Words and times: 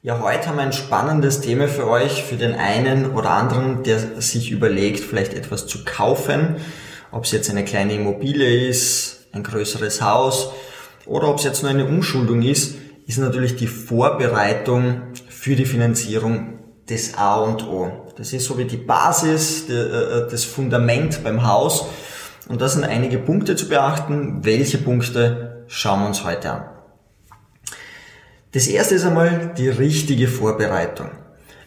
Ja, 0.00 0.20
heute 0.20 0.46
haben 0.46 0.56
wir 0.56 0.62
ein 0.62 0.72
spannendes 0.72 1.40
Thema 1.42 1.68
für 1.68 1.86
euch, 1.88 2.22
für 2.22 2.36
den 2.36 2.54
einen 2.54 3.12
oder 3.12 3.30
anderen, 3.32 3.82
der 3.82 4.22
sich 4.22 4.50
überlegt, 4.50 5.00
vielleicht 5.00 5.34
etwas 5.34 5.66
zu 5.66 5.84
kaufen, 5.84 6.56
ob 7.10 7.24
es 7.24 7.32
jetzt 7.32 7.50
eine 7.50 7.64
kleine 7.64 7.94
Immobilie 7.94 8.66
ist, 8.68 9.26
ein 9.32 9.42
größeres 9.42 10.00
Haus 10.00 10.52
oder 11.04 11.28
ob 11.28 11.38
es 11.38 11.44
jetzt 11.44 11.62
nur 11.62 11.70
eine 11.70 11.84
Umschuldung 11.84 12.40
ist, 12.42 12.76
ist 13.06 13.18
natürlich 13.18 13.56
die 13.56 13.66
Vorbereitung 13.66 15.02
für 15.28 15.54
die 15.54 15.66
Finanzierung 15.66 16.60
das 16.86 17.14
A 17.18 17.36
und 17.36 17.66
O. 17.68 18.10
Das 18.16 18.32
ist 18.32 18.46
so 18.46 18.56
wie 18.56 18.64
die 18.64 18.78
Basis, 18.78 19.68
äh, 19.68 20.28
das 20.30 20.44
Fundament 20.44 21.22
beim 21.22 21.46
Haus. 21.46 21.86
Und 22.48 22.60
da 22.60 22.68
sind 22.68 22.84
einige 22.84 23.18
Punkte 23.18 23.56
zu 23.56 23.68
beachten. 23.68 24.44
Welche 24.44 24.78
Punkte 24.78 25.64
schauen 25.68 26.00
wir 26.00 26.06
uns 26.08 26.24
heute 26.24 26.50
an? 26.50 26.64
Das 28.52 28.66
erste 28.66 28.96
ist 28.96 29.04
einmal 29.04 29.54
die 29.56 29.68
richtige 29.68 30.28
Vorbereitung. 30.28 31.10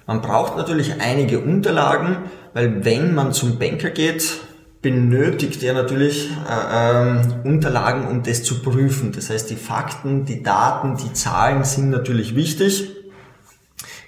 Man 0.06 0.22
braucht 0.22 0.56
natürlich 0.56 1.02
einige 1.02 1.40
Unterlagen, 1.40 2.18
weil 2.54 2.86
wenn 2.86 3.16
man 3.16 3.34
zum 3.34 3.58
Banker 3.58 3.90
geht, 3.90 4.40
benötigt 4.84 5.64
er 5.64 5.74
natürlich 5.74 6.30
äh, 6.48 6.92
ähm, 6.92 7.22
Unterlagen, 7.44 8.08
um 8.08 8.22
das 8.22 8.44
zu 8.44 8.62
prüfen. 8.62 9.12
Das 9.14 9.32
heißt, 9.32 9.50
die 9.50 9.56
Fakten, 9.56 10.26
die 10.26 10.44
Daten, 10.44 10.96
die 10.98 11.12
Zahlen 11.14 11.64
sind 11.64 11.90
natürlich 11.90 12.36
wichtig. 12.36 12.92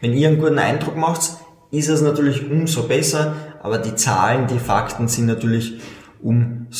Wenn 0.01 0.13
ihr 0.13 0.27
einen 0.27 0.37
guten 0.37 0.59
Eindruck 0.59 0.95
macht, 0.95 1.31
ist 1.71 1.89
es 1.89 2.01
natürlich 2.01 2.51
umso 2.51 2.83
besser, 2.83 3.35
aber 3.63 3.79
die 3.79 3.95
Zahlen, 3.95 4.45
die 4.45 4.59
Fakten 4.59 5.07
sind 5.07 5.25
natürlich 5.25 5.81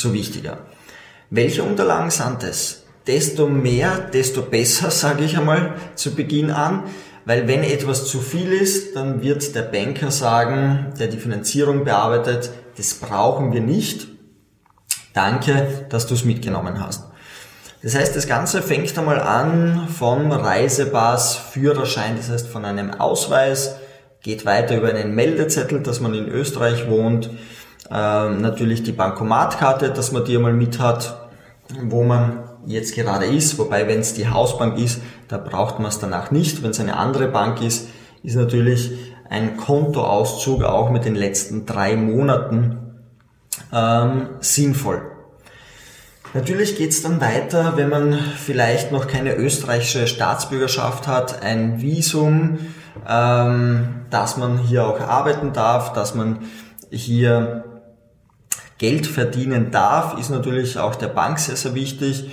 umso 0.06 0.14
wichtiger. 0.14 0.60
Welche 1.30 1.64
Unterlagen 1.64 2.12
sind 2.12 2.44
es? 2.44 2.88
desto 3.08 3.48
mehr, 3.48 3.98
desto 4.14 4.44
besser, 4.44 4.92
sage 4.92 5.24
ich 5.24 5.38
einmal 5.38 5.76
zu 5.96 6.14
Beginn 6.14 6.52
an. 6.52 6.84
Weil 7.26 7.48
wenn 7.48 7.64
etwas 7.64 8.06
zu 8.06 8.20
viel 8.20 8.54
ist, 8.54 8.96
dann 8.96 9.22
wird 9.22 9.54
der 9.54 9.64
Banker 9.64 10.12
sagen, 10.12 10.94
der 10.98 11.08
die 11.08 11.18
Finanzierung 11.18 11.84
bearbeitet, 11.84 12.52
das 12.78 12.94
brauchen 12.94 13.52
wir 13.52 13.60
nicht. 13.60 14.08
Danke, 15.14 15.86
dass 15.90 16.08
du 16.08 16.14
es 16.14 16.24
mitgenommen 16.24 16.80
hast. 16.80 17.04
Das 17.84 17.96
heißt, 17.96 18.16
das 18.16 18.28
Ganze 18.28 18.62
fängt 18.62 18.98
einmal 18.98 19.20
an 19.20 19.88
vom 19.90 20.32
Reisepass, 20.32 21.36
Führerschein, 21.36 22.16
das 22.16 22.30
heißt 22.30 22.48
von 22.48 22.64
einem 22.64 22.92
Ausweis, 22.94 23.76
geht 24.22 24.46
weiter 24.46 24.78
über 24.78 24.90
einen 24.90 25.14
Meldezettel, 25.14 25.82
dass 25.82 26.00
man 26.00 26.14
in 26.14 26.28
Österreich 26.30 26.90
wohnt, 26.90 27.30
ähm, 27.92 28.42
natürlich 28.42 28.84
die 28.84 28.92
Bankomatkarte, 28.92 29.92
dass 29.92 30.12
man 30.12 30.26
die 30.26 30.36
einmal 30.36 30.54
mit 30.54 30.80
hat, 30.80 31.28
wo 31.84 32.04
man 32.04 32.44
jetzt 32.66 32.96
gerade 32.96 33.26
ist, 33.26 33.58
wobei 33.58 33.88
wenn 33.88 34.00
es 34.00 34.14
die 34.14 34.30
Hausbank 34.30 34.78
ist, 34.78 35.02
da 35.28 35.38
braucht 35.38 35.80
man 35.80 35.90
es 35.90 36.00
danach 36.00 36.32
nicht. 36.32 36.64
Wenn 36.64 36.72
es 36.72 36.80
eine 36.80 36.98
andere 36.98 37.28
Bank 37.28 37.62
ist, 37.62 37.90
ist 38.24 38.36
natürlich 38.36 38.92
ein 39.30 39.58
Kontoauszug 39.58 40.64
auch 40.64 40.90
mit 40.90 41.06
den 41.06 41.16
letzten 41.16 41.66
drei 41.66 41.96
Monaten 41.96 42.78
ähm, 43.74 44.30
sinnvoll. 44.40 45.02
Natürlich 46.34 46.78
geht 46.78 46.92
es 46.92 47.02
dann 47.02 47.22
weiter, 47.22 47.74
wenn 47.78 47.90
man 47.90 48.14
vielleicht 48.14 48.92
noch 48.92 49.08
keine 49.08 49.36
österreichische 49.36 50.08
Staatsbürgerschaft 50.08 51.08
hat, 51.08 51.42
ein 51.42 51.82
Visum, 51.82 52.60
ähm, 53.08 54.02
dass 54.10 54.38
man 54.38 54.58
hier 54.58 54.86
auch 54.86 55.00
arbeiten 55.00 55.54
darf, 55.54 55.94
dass 55.94 56.16
man 56.16 56.40
hier 56.92 57.64
Geld 58.78 59.08
verdienen 59.08 59.72
darf, 59.72 60.20
ist 60.20 60.30
natürlich 60.30 60.78
auch 60.78 60.96
der 60.96 61.08
Bank 61.08 61.40
sehr, 61.40 61.56
sehr 61.56 61.74
wichtig. 61.74 62.30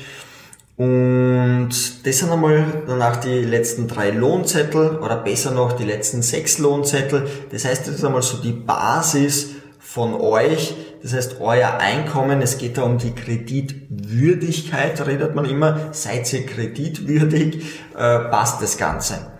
Und 0.77 1.71
das 2.05 2.19
sind 2.19 2.31
einmal 2.31 2.83
danach 2.87 3.17
die 3.17 3.43
letzten 3.43 3.87
drei 3.87 4.11
Lohnzettel 4.11 4.99
oder 4.99 5.17
besser 5.17 5.53
noch 5.53 5.73
die 5.73 5.85
letzten 5.85 6.21
sechs 6.23 6.59
Lohnzettel. 6.59 7.29
Das 7.53 7.65
heißt, 7.65 7.87
das 7.87 7.95
ist 7.95 8.05
einmal 8.05 8.23
so 8.23 8.39
die 8.39 8.53
Basis 8.53 9.51
von 9.79 10.15
euch. 10.15 10.75
Das 11.03 11.15
heißt, 11.15 11.37
euer 11.41 11.75
Einkommen, 11.79 12.43
es 12.43 12.59
geht 12.59 12.77
da 12.77 12.83
um 12.83 12.99
die 12.99 13.13
Kreditwürdigkeit, 13.13 15.07
redet 15.07 15.37
man 15.37 15.45
immer. 15.45 15.93
Seid 15.93 16.33
ihr 16.33 16.45
kreditwürdig, 16.45 17.63
äh, 17.97 18.19
passt 18.19 18.61
das 18.61 18.77
Ganze. 18.77 19.31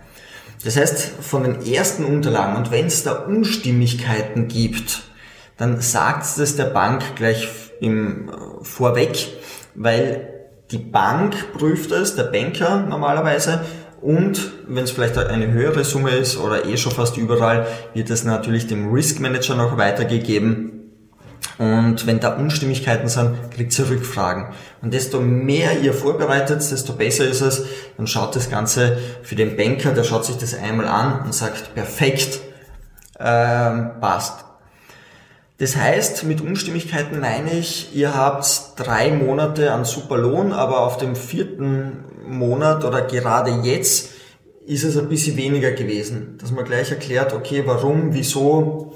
Das 0.63 0.77
heißt, 0.77 1.11
von 1.21 1.43
den 1.43 1.65
ersten 1.65 2.05
Unterlagen 2.05 2.55
und 2.55 2.71
wenn 2.71 2.87
es 2.87 3.03
da 3.03 3.11
Unstimmigkeiten 3.11 4.47
gibt, 4.47 5.03
dann 5.57 5.81
sagt 5.81 6.25
es 6.37 6.55
der 6.55 6.65
Bank 6.65 7.15
gleich 7.15 7.47
im, 7.79 8.29
äh, 8.29 8.33
vorweg, 8.63 9.27
weil 9.75 10.29
die 10.71 10.77
Bank 10.79 11.53
prüft 11.53 11.91
es, 11.91 12.15
der 12.15 12.23
Banker 12.23 12.85
normalerweise, 12.87 13.61
und 14.05 14.51
wenn 14.67 14.83
es 14.83 14.91
vielleicht 14.91 15.17
eine 15.17 15.51
höhere 15.51 15.83
Summe 15.83 16.11
ist 16.11 16.37
oder 16.37 16.65
eh 16.65 16.77
schon 16.77 16.91
fast 16.91 17.17
überall, 17.17 17.65
wird 17.95 18.11
es 18.11 18.23
natürlich 18.23 18.67
dem 18.67 18.93
Risk 18.93 19.19
Manager 19.19 19.55
noch 19.55 19.77
weitergegeben. 19.77 20.91
Und 21.57 22.05
wenn 22.05 22.19
da 22.19 22.35
Unstimmigkeiten 22.35 23.07
sind, 23.07 23.49
kriegt 23.49 23.77
ihr 23.79 23.89
Rückfragen. 23.89 24.53
Und 24.83 24.93
desto 24.93 25.21
mehr 25.21 25.79
ihr 25.81 25.91
vorbereitet, 25.91 26.59
desto 26.59 26.93
besser 26.93 27.25
ist 27.25 27.41
es. 27.41 27.65
Dann 27.97 28.05
schaut 28.05 28.35
das 28.35 28.51
Ganze 28.51 28.99
für 29.23 29.33
den 29.33 29.57
Banker, 29.57 29.91
der 29.91 30.03
schaut 30.03 30.25
sich 30.25 30.37
das 30.37 30.53
einmal 30.53 30.87
an 30.87 31.21
und 31.25 31.33
sagt, 31.33 31.73
perfekt, 31.73 32.41
ähm, 33.19 33.89
passt. 33.99 34.44
Das 35.57 35.77
heißt, 35.77 36.25
mit 36.25 36.41
Unstimmigkeiten 36.41 37.19
meine 37.19 37.51
ich, 37.53 37.95
ihr 37.95 38.13
habt 38.13 38.73
drei 38.75 39.11
Monate 39.11 39.71
an 39.71 39.85
Superlohn, 39.85 40.51
aber 40.51 40.81
auf 40.81 40.97
dem 40.97 41.15
vierten 41.15 42.03
Monat 42.27 42.83
oder 42.83 43.01
gerade 43.03 43.51
jetzt 43.63 44.11
ist 44.65 44.83
es 44.83 44.97
ein 44.97 45.07
bisschen 45.07 45.37
weniger 45.37 45.71
gewesen. 45.71 46.37
Dass 46.41 46.51
man 46.51 46.65
gleich 46.65 46.91
erklärt, 46.91 47.33
okay, 47.33 47.63
warum, 47.65 48.13
wieso, 48.13 48.93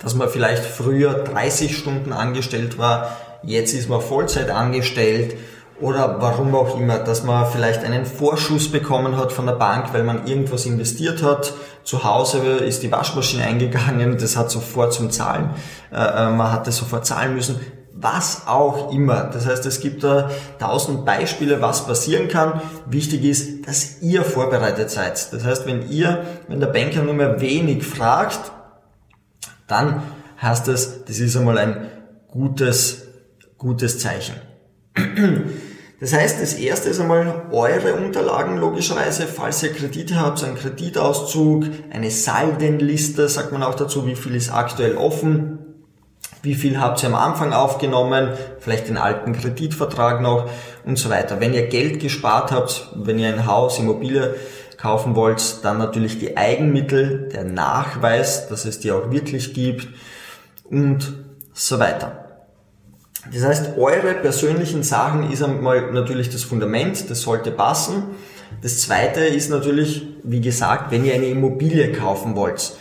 dass 0.00 0.14
man 0.14 0.28
vielleicht 0.28 0.64
früher 0.64 1.14
30 1.14 1.76
Stunden 1.76 2.12
angestellt 2.12 2.78
war, 2.78 3.16
jetzt 3.42 3.74
ist 3.74 3.88
man 3.88 4.00
Vollzeit 4.00 4.50
angestellt 4.50 5.34
oder 5.80 6.20
warum 6.20 6.54
auch 6.54 6.78
immer, 6.78 6.98
dass 6.98 7.22
man 7.22 7.46
vielleicht 7.46 7.84
einen 7.84 8.06
Vorschuss 8.06 8.70
bekommen 8.70 9.16
hat 9.16 9.32
von 9.32 9.46
der 9.46 9.54
Bank, 9.54 9.92
weil 9.92 10.04
man 10.04 10.26
irgendwas 10.26 10.64
investiert 10.64 11.22
hat. 11.22 11.52
Zu 11.84 12.04
Hause 12.04 12.38
ist 12.38 12.82
die 12.82 12.90
Waschmaschine 12.90 13.44
eingegangen, 13.44 14.16
das 14.18 14.36
hat 14.36 14.50
sofort 14.50 14.94
zum 14.94 15.10
Zahlen, 15.10 15.50
äh, 15.92 15.96
äh, 15.96 16.30
man 16.30 16.50
hat 16.50 16.66
das 16.66 16.78
sofort 16.78 17.04
zahlen 17.04 17.34
müssen. 17.34 17.60
Was 17.98 18.46
auch 18.46 18.92
immer. 18.92 19.24
Das 19.24 19.46
heißt, 19.46 19.64
es 19.64 19.80
gibt 19.80 20.04
da 20.04 20.30
tausend 20.58 21.06
Beispiele, 21.06 21.62
was 21.62 21.86
passieren 21.86 22.28
kann. 22.28 22.60
Wichtig 22.84 23.24
ist, 23.24 23.66
dass 23.66 24.02
ihr 24.02 24.22
vorbereitet 24.22 24.90
seid. 24.90 25.32
Das 25.32 25.44
heißt, 25.44 25.66
wenn 25.66 25.88
ihr, 25.88 26.24
wenn 26.46 26.60
der 26.60 26.66
Banker 26.66 27.02
nur 27.02 27.14
mehr 27.14 27.40
wenig 27.40 27.86
fragt, 27.86 28.52
dann 29.66 30.02
heißt 30.42 30.68
es, 30.68 31.04
das 31.06 31.18
ist 31.18 31.36
einmal 31.38 31.56
ein 31.56 31.88
gutes, 32.28 33.06
gutes 33.56 33.98
Zeichen. 33.98 34.34
Das 35.98 36.12
heißt, 36.12 36.42
das 36.42 36.52
erste 36.52 36.90
ist 36.90 37.00
einmal 37.00 37.46
eure 37.52 37.94
Unterlagen 37.94 38.58
logischerweise, 38.58 39.26
falls 39.26 39.62
ihr 39.62 39.72
Kredite 39.72 40.20
habt, 40.20 40.44
ein 40.44 40.54
Kreditauszug, 40.54 41.64
eine 41.90 42.10
Saldenliste, 42.10 43.28
sagt 43.30 43.52
man 43.52 43.62
auch 43.62 43.74
dazu, 43.74 44.06
wie 44.06 44.14
viel 44.14 44.34
ist 44.34 44.52
aktuell 44.52 44.96
offen, 44.96 45.58
wie 46.42 46.54
viel 46.54 46.78
habt 46.78 47.02
ihr 47.02 47.08
am 47.08 47.14
Anfang 47.14 47.54
aufgenommen, 47.54 48.32
vielleicht 48.60 48.88
den 48.88 48.98
alten 48.98 49.32
Kreditvertrag 49.32 50.20
noch 50.20 50.50
und 50.84 50.98
so 50.98 51.08
weiter. 51.08 51.40
Wenn 51.40 51.54
ihr 51.54 51.66
Geld 51.66 51.98
gespart 52.00 52.52
habt, 52.52 52.90
wenn 52.94 53.18
ihr 53.18 53.28
ein 53.28 53.46
Haus, 53.46 53.78
Immobilie 53.78 54.34
kaufen 54.76 55.16
wollt, 55.16 55.64
dann 55.64 55.78
natürlich 55.78 56.18
die 56.18 56.36
Eigenmittel, 56.36 57.30
der 57.32 57.44
Nachweis, 57.44 58.48
dass 58.48 58.66
es 58.66 58.80
die 58.80 58.92
auch 58.92 59.10
wirklich 59.10 59.54
gibt 59.54 59.88
und 60.64 61.14
so 61.54 61.78
weiter. 61.78 62.25
Das 63.32 63.44
heißt, 63.44 63.78
eure 63.78 64.14
persönlichen 64.14 64.82
Sachen 64.82 65.30
ist 65.30 65.42
einmal 65.42 65.92
natürlich 65.92 66.30
das 66.30 66.44
Fundament, 66.44 67.10
das 67.10 67.22
sollte 67.22 67.50
passen. 67.50 68.04
Das 68.62 68.80
zweite 68.80 69.20
ist 69.20 69.50
natürlich, 69.50 70.06
wie 70.22 70.40
gesagt, 70.40 70.90
wenn 70.90 71.04
ihr 71.04 71.14
eine 71.14 71.26
Immobilie 71.26 71.92
kaufen 71.92 72.36
wollt. 72.36 72.72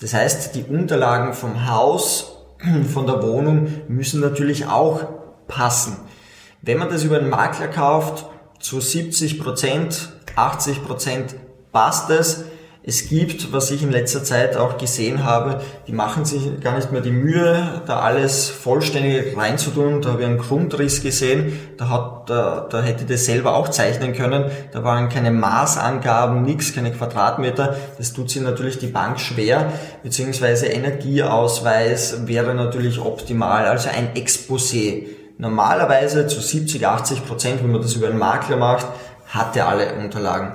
Das 0.00 0.14
heißt, 0.14 0.54
die 0.54 0.64
Unterlagen 0.64 1.34
vom 1.34 1.68
Haus, 1.68 2.36
von 2.92 3.06
der 3.06 3.22
Wohnung 3.22 3.68
müssen 3.88 4.20
natürlich 4.20 4.66
auch 4.66 5.04
passen. 5.46 5.96
Wenn 6.62 6.78
man 6.78 6.88
das 6.88 7.04
über 7.04 7.18
einen 7.18 7.30
Makler 7.30 7.68
kauft, 7.68 8.26
zu 8.60 8.80
70 8.80 9.40
Prozent, 9.40 10.10
80 10.36 10.84
Prozent 10.84 11.34
passt 11.72 12.10
es. 12.10 12.44
Es 12.82 13.08
gibt, 13.08 13.52
was 13.52 13.70
ich 13.70 13.82
in 13.82 13.90
letzter 13.90 14.24
Zeit 14.24 14.56
auch 14.56 14.78
gesehen 14.78 15.22
habe, 15.22 15.60
die 15.86 15.92
machen 15.92 16.24
sich 16.24 16.60
gar 16.62 16.76
nicht 16.76 16.90
mehr 16.90 17.02
die 17.02 17.10
Mühe, 17.10 17.82
da 17.86 18.00
alles 18.00 18.48
vollständig 18.48 19.36
reinzutun. 19.36 20.00
Da 20.00 20.12
habe 20.12 20.22
ich 20.22 20.28
einen 20.28 20.38
Grundriss 20.38 21.02
gesehen, 21.02 21.58
da, 21.76 21.90
hat, 21.90 22.30
da, 22.30 22.66
da 22.70 22.80
hätte 22.80 23.02
ich 23.02 23.10
das 23.10 23.26
selber 23.26 23.54
auch 23.54 23.68
zeichnen 23.68 24.14
können. 24.14 24.50
Da 24.72 24.82
waren 24.82 25.10
keine 25.10 25.30
Maßangaben, 25.30 26.42
nichts, 26.42 26.74
keine 26.74 26.90
Quadratmeter. 26.90 27.76
Das 27.98 28.14
tut 28.14 28.30
sich 28.30 28.40
natürlich 28.40 28.78
die 28.78 28.86
Bank 28.86 29.20
schwer, 29.20 29.70
beziehungsweise 30.02 30.66
Energieausweis 30.66 32.26
wäre 32.26 32.54
natürlich 32.54 32.98
optimal, 32.98 33.66
also 33.66 33.90
ein 33.90 34.14
Exposé 34.14 35.06
normalerweise 35.36 36.26
zu 36.26 36.40
70, 36.40 36.86
80 36.86 37.26
Prozent, 37.26 37.62
wenn 37.62 37.72
man 37.72 37.82
das 37.82 37.94
über 37.94 38.08
einen 38.08 38.18
Makler 38.18 38.56
macht, 38.56 38.86
hat 39.26 39.54
er 39.54 39.68
alle 39.68 39.94
Unterlagen. 39.96 40.52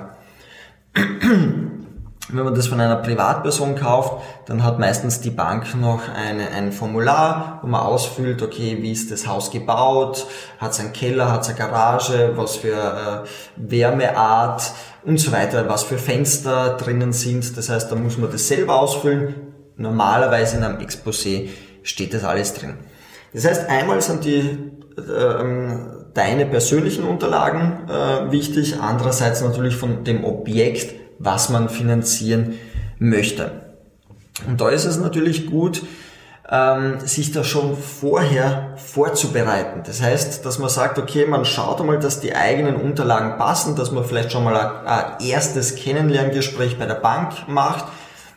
Wenn 2.28 2.44
man 2.44 2.56
das 2.56 2.66
von 2.66 2.80
einer 2.80 2.96
Privatperson 2.96 3.76
kauft, 3.76 4.24
dann 4.46 4.64
hat 4.64 4.80
meistens 4.80 5.20
die 5.20 5.30
Bank 5.30 5.76
noch 5.76 6.02
eine, 6.08 6.50
ein 6.50 6.72
Formular, 6.72 7.60
wo 7.62 7.68
man 7.68 7.82
ausfüllt, 7.82 8.42
okay, 8.42 8.78
wie 8.80 8.90
ist 8.90 9.12
das 9.12 9.28
Haus 9.28 9.52
gebaut, 9.52 10.26
hat 10.58 10.72
es 10.72 10.80
einen 10.80 10.92
Keller, 10.92 11.30
hat 11.30 11.42
es 11.42 11.48
eine 11.48 11.58
Garage, 11.58 12.32
was 12.34 12.56
für 12.56 12.74
äh, 12.74 13.28
Wärmeart 13.56 14.72
und 15.04 15.20
so 15.20 15.30
weiter, 15.30 15.68
was 15.68 15.84
für 15.84 15.98
Fenster 15.98 16.76
drinnen 16.76 17.12
sind. 17.12 17.56
Das 17.56 17.68
heißt, 17.68 17.92
da 17.92 17.94
muss 17.94 18.18
man 18.18 18.32
das 18.32 18.48
selber 18.48 18.80
ausfüllen. 18.80 19.34
Normalerweise 19.76 20.56
in 20.56 20.64
einem 20.64 20.78
Exposé 20.78 21.50
steht 21.84 22.12
das 22.12 22.24
alles 22.24 22.54
drin. 22.54 22.78
Das 23.32 23.46
heißt, 23.46 23.68
einmal 23.68 24.00
sind 24.00 24.24
die 24.24 24.40
äh, 24.98 25.76
deine 26.12 26.46
persönlichen 26.46 27.04
Unterlagen 27.04 27.88
äh, 27.88 28.32
wichtig, 28.32 28.80
andererseits 28.80 29.42
natürlich 29.42 29.76
von 29.76 30.02
dem 30.02 30.24
Objekt, 30.24 31.05
was 31.18 31.48
man 31.48 31.68
finanzieren 31.68 32.54
möchte. 32.98 33.50
Und 34.46 34.60
da 34.60 34.68
ist 34.68 34.84
es 34.84 34.98
natürlich 34.98 35.46
gut, 35.46 35.82
ähm, 36.48 37.00
sich 37.00 37.32
da 37.32 37.42
schon 37.42 37.76
vorher 37.76 38.74
vorzubereiten. 38.76 39.82
Das 39.84 40.00
heißt, 40.00 40.44
dass 40.44 40.58
man 40.58 40.68
sagt, 40.68 40.98
okay, 40.98 41.26
man 41.26 41.44
schaut 41.44 41.80
einmal, 41.80 41.98
dass 41.98 42.20
die 42.20 42.34
eigenen 42.34 42.76
Unterlagen 42.76 43.36
passen, 43.36 43.74
dass 43.74 43.90
man 43.90 44.04
vielleicht 44.04 44.30
schon 44.30 44.44
mal 44.44 44.56
ein, 44.56 45.26
erstes 45.26 45.74
Kennenlerngespräch 45.74 46.78
bei 46.78 46.86
der 46.86 46.94
Bank 46.94 47.48
macht. 47.48 47.86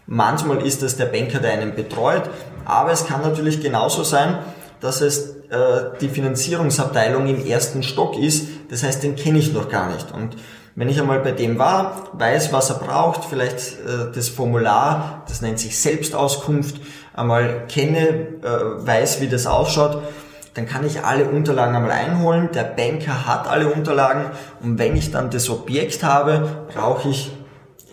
Manchmal 0.08 0.66
ist 0.66 0.82
es 0.82 0.98
der 0.98 1.06
Banker, 1.06 1.40
der 1.40 1.52
einen 1.52 1.76
betreut, 1.76 2.24
aber 2.66 2.92
es 2.92 3.06
kann 3.06 3.22
natürlich 3.22 3.62
genauso 3.62 4.04
sein, 4.04 4.40
dass 4.82 5.02
es 5.02 5.36
äh, 5.50 5.98
die 6.02 6.10
Finanzierungsabteilung 6.10 7.28
im 7.28 7.46
ersten 7.46 7.84
Stock 7.84 8.18
ist. 8.18 8.48
Das 8.72 8.82
heißt, 8.82 9.04
den 9.04 9.16
kenne 9.16 9.38
ich 9.38 9.54
noch 9.54 9.70
gar 9.70 9.94
nicht. 9.94 10.12
Und 10.12 10.36
wenn 10.80 10.88
ich 10.88 10.98
einmal 10.98 11.20
bei 11.20 11.34
dem 11.34 11.60
war, 11.60 12.08
weiß, 12.14 12.54
was 12.54 12.70
er 12.70 12.78
braucht, 12.78 13.26
vielleicht 13.26 13.80
äh, 13.80 14.14
das 14.16 14.30
Formular, 14.30 15.26
das 15.28 15.42
nennt 15.42 15.60
sich 15.60 15.78
Selbstauskunft, 15.78 16.80
einmal 17.14 17.68
kenne, 17.68 18.08
äh, 18.42 18.88
weiß, 18.88 19.20
wie 19.20 19.28
das 19.28 19.46
ausschaut, 19.46 20.02
dann 20.54 20.68
kann 20.68 20.86
ich 20.86 21.04
alle 21.04 21.26
Unterlagen 21.26 21.76
einmal 21.76 21.92
einholen. 21.92 22.48
Der 22.54 22.64
Banker 22.64 23.28
hat 23.28 23.46
alle 23.50 23.68
Unterlagen 23.68 24.28
und 24.64 24.80
wenn 24.80 24.96
ich 24.96 25.12
dann 25.12 25.30
das 25.30 25.50
Objekt 25.50 26.02
habe, 26.02 26.66
brauche 26.74 27.10
ich 27.10 27.30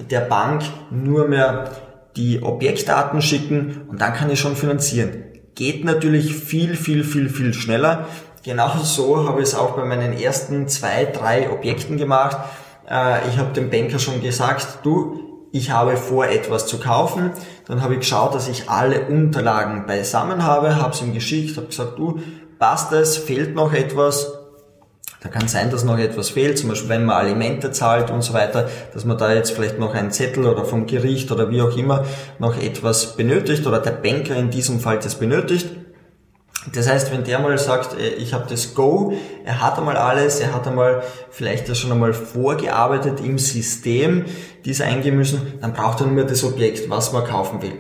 der 0.09 0.21
Bank 0.21 0.63
nur 0.93 1.27
mehr 1.27 1.73
die 2.15 2.41
Objektdaten 2.41 3.21
schicken 3.21 3.83
und 3.89 4.01
dann 4.01 4.15
kann 4.15 4.31
ich 4.31 4.39
schon 4.39 4.55
finanzieren. 4.55 5.25
Geht 5.57 5.85
natürlich 5.85 6.37
viel, 6.37 6.77
viel, 6.77 7.03
viel, 7.03 7.31
viel 7.31 7.53
schneller. 7.53 8.07
Genauso 8.45 8.85
so 8.85 9.29
habe 9.29 9.43
ich 9.43 9.49
es 9.49 9.55
auch 9.57 9.73
bei 9.73 9.85
meinen 9.85 10.13
ersten 10.13 10.69
zwei, 10.69 11.05
drei 11.05 11.51
Objekten 11.51 11.97
gemacht. 11.97 12.37
Äh, 12.89 13.29
ich 13.29 13.39
habe 13.39 13.53
dem 13.53 13.71
Banker 13.71 13.99
schon 13.99 14.21
gesagt, 14.21 14.81
du, 14.85 15.49
ich 15.53 15.71
habe 15.71 15.97
vor, 15.97 16.27
etwas 16.27 16.67
zu 16.67 16.79
kaufen. 16.79 17.31
Dann 17.67 17.83
habe 17.83 17.95
ich 17.95 18.01
geschaut, 18.01 18.35
dass 18.35 18.49
ich 18.49 18.69
alle 18.69 19.07
Unterlagen 19.07 19.87
beisammen 19.87 20.45
habe, 20.45 20.77
habe 20.77 20.93
es 20.93 21.03
ihm 21.03 21.15
geschickt, 21.15 21.57
habe 21.57 21.69
gesagt, 21.69 21.99
du, 21.99 22.21
passt 22.59 22.93
es, 22.93 23.17
fehlt 23.17 23.55
noch 23.55 23.73
etwas. 23.73 24.33
Da 25.23 25.31
kann 25.31 25.49
sein, 25.49 25.71
dass 25.71 25.83
noch 25.83 25.99
etwas 25.99 26.31
fehlt, 26.31 26.59
zum 26.59 26.69
Beispiel 26.69 26.91
wenn 26.91 27.05
man 27.05 27.17
Alimente 27.17 27.73
zahlt 27.73 28.11
und 28.11 28.23
so 28.23 28.33
weiter, 28.33 28.69
dass 28.93 29.05
man 29.05 29.19
da 29.19 29.33
jetzt 29.33 29.53
vielleicht 29.53 29.79
noch 29.79 29.95
einen 29.95 30.13
Zettel 30.13 30.47
oder 30.47 30.65
vom 30.65 30.87
Gericht 30.87 31.33
oder 31.33 31.51
wie 31.51 31.63
auch 31.63 31.77
immer 31.77 32.05
noch 32.39 32.57
etwas 32.57 33.17
benötigt 33.17 33.67
oder 33.67 33.81
der 33.81 33.93
Banker 33.93 34.37
in 34.37 34.51
diesem 34.51 34.79
Fall 34.79 34.99
das 34.99 35.17
benötigt 35.17 35.67
das 36.75 36.89
heißt, 36.89 37.13
wenn 37.13 37.25
der 37.25 37.39
mal 37.39 37.57
sagt, 37.59 37.99
äh, 37.99 38.15
ich 38.15 38.35
habe 38.35 38.47
das 38.49 38.75
Go, 38.75 39.13
er 39.45 39.61
hat 39.61 39.79
einmal 39.79 39.97
alles, 39.97 40.41
er 40.41 40.53
hat 40.53 40.67
einmal 40.67 41.03
vielleicht 41.31 41.69
das 41.69 41.79
schon 41.79 41.93
einmal 41.93 42.13
vorgearbeitet 42.13 43.21
im 43.21 43.39
System, 43.39 44.25
dies 44.65 44.81
eingeben 44.81 45.17
müssen, 45.17 45.55
dann 45.61 45.73
braucht 45.73 46.01
er 46.01 46.07
nur 46.07 46.25
das 46.25 46.45
Objekt, 46.45 46.91
was 46.91 47.13
man 47.13 47.25
kaufen 47.25 47.63
will. 47.63 47.75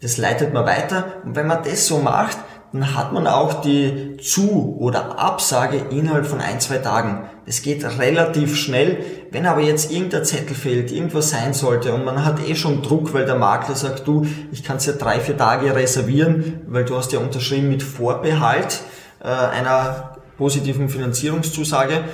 Das 0.00 0.16
leitet 0.16 0.52
man 0.52 0.64
weiter 0.64 1.04
und 1.24 1.34
wenn 1.34 1.48
man 1.48 1.64
das 1.64 1.86
so 1.86 1.98
macht, 1.98 2.38
dann 2.72 2.94
hat 2.94 3.12
man 3.12 3.26
auch 3.26 3.62
die 3.62 4.18
Zu- 4.18 4.76
oder 4.78 5.18
Absage 5.18 5.80
innerhalb 5.90 6.26
von 6.26 6.40
ein, 6.40 6.60
zwei 6.60 6.78
Tagen. 6.78 7.28
Das 7.46 7.62
geht 7.62 7.82
relativ 7.98 8.56
schnell. 8.56 8.98
Wenn 9.30 9.46
aber 9.46 9.62
jetzt 9.62 9.90
irgendein 9.90 10.24
Zettel 10.24 10.54
fehlt, 10.54 10.92
irgendwas 10.92 11.30
sein 11.30 11.54
sollte 11.54 11.94
und 11.94 12.04
man 12.04 12.24
hat 12.24 12.46
eh 12.46 12.54
schon 12.54 12.82
Druck, 12.82 13.14
weil 13.14 13.24
der 13.24 13.36
Makler 13.36 13.74
sagt, 13.74 14.06
du, 14.06 14.26
ich 14.52 14.64
kann 14.64 14.76
es 14.76 14.86
ja 14.86 14.92
drei, 14.92 15.20
vier 15.20 15.36
Tage 15.36 15.74
reservieren, 15.74 16.62
weil 16.66 16.84
du 16.84 16.96
hast 16.96 17.12
ja 17.12 17.20
unterschrieben 17.20 17.70
mit 17.70 17.82
Vorbehalt 17.82 18.80
äh, 19.20 19.28
einer 19.28 20.16
positiven 20.36 20.90
Finanzierungszusage, 20.90 22.04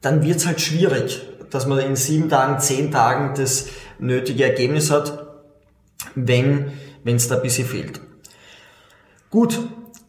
dann 0.00 0.22
wird 0.22 0.36
es 0.36 0.46
halt 0.46 0.60
schwierig, 0.60 1.22
dass 1.50 1.66
man 1.66 1.78
in 1.80 1.96
sieben 1.96 2.28
Tagen, 2.28 2.60
zehn 2.60 2.92
Tagen 2.92 3.34
das 3.36 3.66
nötige 3.98 4.44
Ergebnis 4.44 4.90
hat, 4.90 5.26
wenn 6.14 6.72
es 7.04 7.28
da 7.28 7.36
ein 7.36 7.42
bisschen 7.42 7.66
fehlt. 7.66 8.00
Gut, 9.34 9.58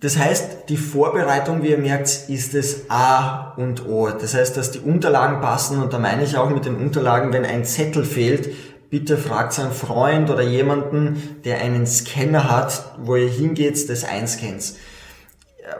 das 0.01 0.19
heißt, 0.19 0.69
die 0.69 0.77
Vorbereitung, 0.77 1.63
wie 1.63 1.69
ihr 1.69 1.79
merkt, 1.79 2.29
ist 2.29 2.53
das 2.53 2.91
A 2.91 3.55
und 3.57 3.87
O. 3.87 4.07
Das 4.07 4.35
heißt, 4.35 4.55
dass 4.55 4.69
die 4.69 4.77
Unterlagen 4.77 5.41
passen 5.41 5.81
und 5.81 5.93
da 5.93 5.97
meine 5.97 6.23
ich 6.23 6.37
auch 6.37 6.51
mit 6.51 6.65
den 6.65 6.75
Unterlagen, 6.75 7.33
wenn 7.33 7.43
ein 7.43 7.65
Zettel 7.65 8.05
fehlt, 8.05 8.51
bitte 8.91 9.17
fragt 9.17 9.53
seinen 9.53 9.71
Freund 9.71 10.29
oder 10.29 10.43
jemanden, 10.43 11.39
der 11.43 11.59
einen 11.61 11.87
Scanner 11.87 12.51
hat, 12.51 12.85
wo 12.99 13.15
ihr 13.15 13.27
hingeht, 13.27 13.89
das 13.89 14.03
einscannt. 14.03 14.75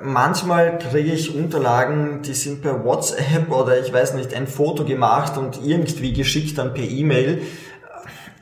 Manchmal 0.01 0.80
kriege 0.80 1.12
ich 1.12 1.36
Unterlagen, 1.36 2.24
die 2.24 2.33
sind 2.33 2.63
per 2.63 2.83
WhatsApp 2.83 3.51
oder 3.51 3.80
ich 3.80 3.94
weiß 3.94 4.15
nicht, 4.15 4.33
ein 4.33 4.48
Foto 4.48 4.86
gemacht 4.86 5.38
und 5.38 5.63
irgendwie 5.63 6.13
geschickt 6.13 6.57
dann 6.57 6.74
per 6.74 6.83
E-Mail 6.83 7.44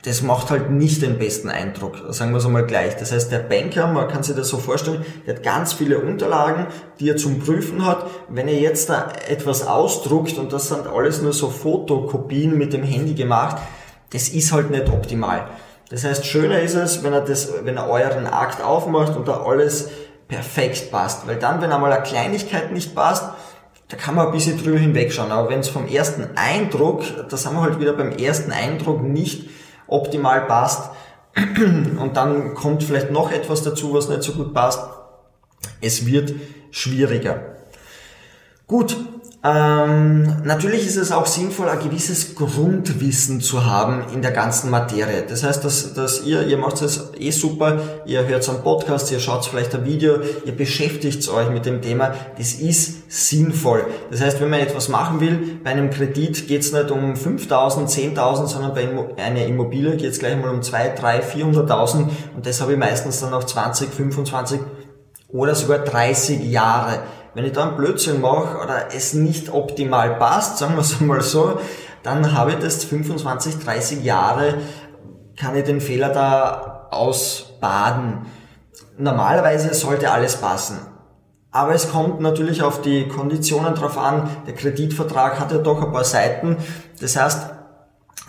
das 0.04 0.20
macht 0.20 0.50
halt 0.50 0.70
nicht 0.70 1.00
den 1.00 1.18
besten 1.18 1.48
Eindruck, 1.48 1.96
sagen 2.10 2.32
wir 2.32 2.38
es 2.38 2.44
einmal 2.44 2.66
gleich. 2.66 2.94
Das 2.96 3.10
heißt, 3.10 3.32
der 3.32 3.38
Banker, 3.38 3.86
man 3.86 4.06
kann 4.08 4.22
sich 4.22 4.36
das 4.36 4.48
so 4.48 4.58
vorstellen, 4.58 5.04
der 5.26 5.36
hat 5.36 5.42
ganz 5.42 5.72
viele 5.72 5.98
Unterlagen, 5.98 6.66
die 7.00 7.08
er 7.08 7.16
zum 7.16 7.38
Prüfen 7.38 7.86
hat. 7.86 8.06
Wenn 8.28 8.46
er 8.46 8.60
jetzt 8.60 8.90
da 8.90 9.10
etwas 9.28 9.66
ausdruckt 9.66 10.36
und 10.36 10.52
das 10.52 10.68
sind 10.68 10.86
alles 10.86 11.22
nur 11.22 11.32
so 11.32 11.48
Fotokopien 11.48 12.58
mit 12.58 12.74
dem 12.74 12.82
Handy 12.82 13.14
gemacht, 13.14 13.56
das 14.12 14.28
ist 14.28 14.52
halt 14.52 14.70
nicht 14.70 14.90
optimal. 14.90 15.48
Das 15.88 16.04
heißt, 16.04 16.26
schöner 16.26 16.60
ist 16.60 16.74
es, 16.74 17.02
wenn 17.02 17.14
er 17.14 17.22
das, 17.22 17.52
wenn 17.62 17.78
er 17.78 17.88
euren 17.88 18.26
Akt 18.26 18.62
aufmacht 18.62 19.16
und 19.16 19.26
da 19.26 19.42
alles 19.42 19.88
perfekt 20.28 20.90
passt. 20.90 21.26
Weil 21.26 21.36
dann, 21.36 21.62
wenn 21.62 21.72
einmal 21.72 21.92
eine 21.92 22.02
Kleinigkeit 22.02 22.72
nicht 22.72 22.94
passt, 22.94 23.24
da 23.88 23.96
kann 23.96 24.14
man 24.14 24.26
ein 24.26 24.32
bisschen 24.32 24.62
drüber 24.62 24.78
hinwegschauen. 24.78 25.32
Aber 25.32 25.48
wenn 25.48 25.60
es 25.60 25.68
vom 25.68 25.86
ersten 25.86 26.36
Eindruck, 26.36 27.04
da 27.30 27.36
sind 27.38 27.54
wir 27.54 27.62
halt 27.62 27.80
wieder 27.80 27.94
beim 27.94 28.12
ersten 28.12 28.52
Eindruck 28.52 29.02
nicht 29.02 29.48
optimal 29.86 30.42
passt 30.46 30.90
und 31.36 32.12
dann 32.14 32.54
kommt 32.54 32.82
vielleicht 32.84 33.10
noch 33.10 33.30
etwas 33.30 33.62
dazu, 33.62 33.94
was 33.94 34.08
nicht 34.08 34.22
so 34.22 34.32
gut 34.32 34.54
passt. 34.54 34.80
Es 35.80 36.06
wird 36.06 36.34
schwieriger. 36.70 37.56
Gut, 38.66 38.96
ähm, 39.46 40.42
natürlich 40.44 40.86
ist 40.86 40.96
es 40.96 41.12
auch 41.12 41.26
sinnvoll, 41.26 41.68
ein 41.68 41.78
gewisses 41.78 42.34
Grundwissen 42.34 43.42
zu 43.42 43.66
haben 43.66 44.06
in 44.14 44.22
der 44.22 44.30
ganzen 44.30 44.70
Materie. 44.70 45.22
Das 45.28 45.42
heißt, 45.42 45.62
dass, 45.62 45.92
dass 45.92 46.24
ihr, 46.24 46.46
ihr 46.46 46.56
macht 46.56 46.80
es 46.80 47.10
eh 47.18 47.30
super, 47.30 47.78
ihr 48.06 48.26
hört 48.26 48.48
einen 48.48 48.62
Podcast, 48.62 49.12
ihr 49.12 49.20
schaut 49.20 49.44
vielleicht 49.44 49.74
ein 49.74 49.84
Video, 49.84 50.16
ihr 50.46 50.56
beschäftigt 50.56 51.28
euch 51.28 51.50
mit 51.50 51.66
dem 51.66 51.82
Thema. 51.82 52.14
Das 52.38 52.54
ist 52.54 53.12
sinnvoll. 53.12 53.84
Das 54.10 54.22
heißt, 54.22 54.40
wenn 54.40 54.48
man 54.48 54.60
etwas 54.60 54.88
machen 54.88 55.20
will, 55.20 55.58
bei 55.62 55.72
einem 55.72 55.90
Kredit 55.90 56.48
geht 56.48 56.62
es 56.62 56.72
nicht 56.72 56.90
um 56.90 57.12
5.000, 57.12 57.86
10.000, 57.86 58.46
sondern 58.46 58.72
bei 58.72 58.88
einer 59.22 59.44
Immobilie 59.44 59.98
geht 59.98 60.12
es 60.12 60.20
gleich 60.20 60.38
mal 60.38 60.48
um 60.48 60.62
2, 60.62 60.94
3, 60.98 61.20
400.000 61.20 62.08
und 62.34 62.46
das 62.46 62.62
habe 62.62 62.72
ich 62.72 62.78
meistens 62.78 63.20
dann 63.20 63.34
auch 63.34 63.44
20, 63.44 63.92
25 63.92 64.58
oder 65.28 65.54
sogar 65.54 65.80
30 65.80 66.50
Jahre. 66.50 67.00
Wenn 67.34 67.44
ich 67.44 67.52
da 67.52 67.66
einen 67.66 67.76
Blödsinn 67.76 68.20
mache 68.20 68.58
oder 68.58 68.94
es 68.94 69.12
nicht 69.12 69.52
optimal 69.52 70.16
passt, 70.16 70.58
sagen 70.58 70.74
wir 70.74 70.80
es 70.82 71.00
mal 71.00 71.20
so, 71.20 71.58
dann 72.02 72.32
habe 72.32 72.52
ich 72.52 72.58
das 72.58 72.84
25, 72.84 73.58
30 73.58 74.04
Jahre, 74.04 74.54
kann 75.36 75.56
ich 75.56 75.64
den 75.64 75.80
Fehler 75.80 76.10
da 76.10 76.88
ausbaden. 76.90 78.26
Normalerweise 78.96 79.74
sollte 79.74 80.10
alles 80.10 80.36
passen. 80.36 80.78
Aber 81.50 81.72
es 81.72 81.90
kommt 81.90 82.20
natürlich 82.20 82.62
auf 82.62 82.82
die 82.82 83.08
Konditionen 83.08 83.74
drauf 83.74 83.96
an. 83.96 84.28
Der 84.46 84.54
Kreditvertrag 84.54 85.38
hat 85.38 85.52
ja 85.52 85.58
doch 85.58 85.82
ein 85.82 85.92
paar 85.92 86.04
Seiten. 86.04 86.56
Das 87.00 87.16
heißt, 87.16 87.50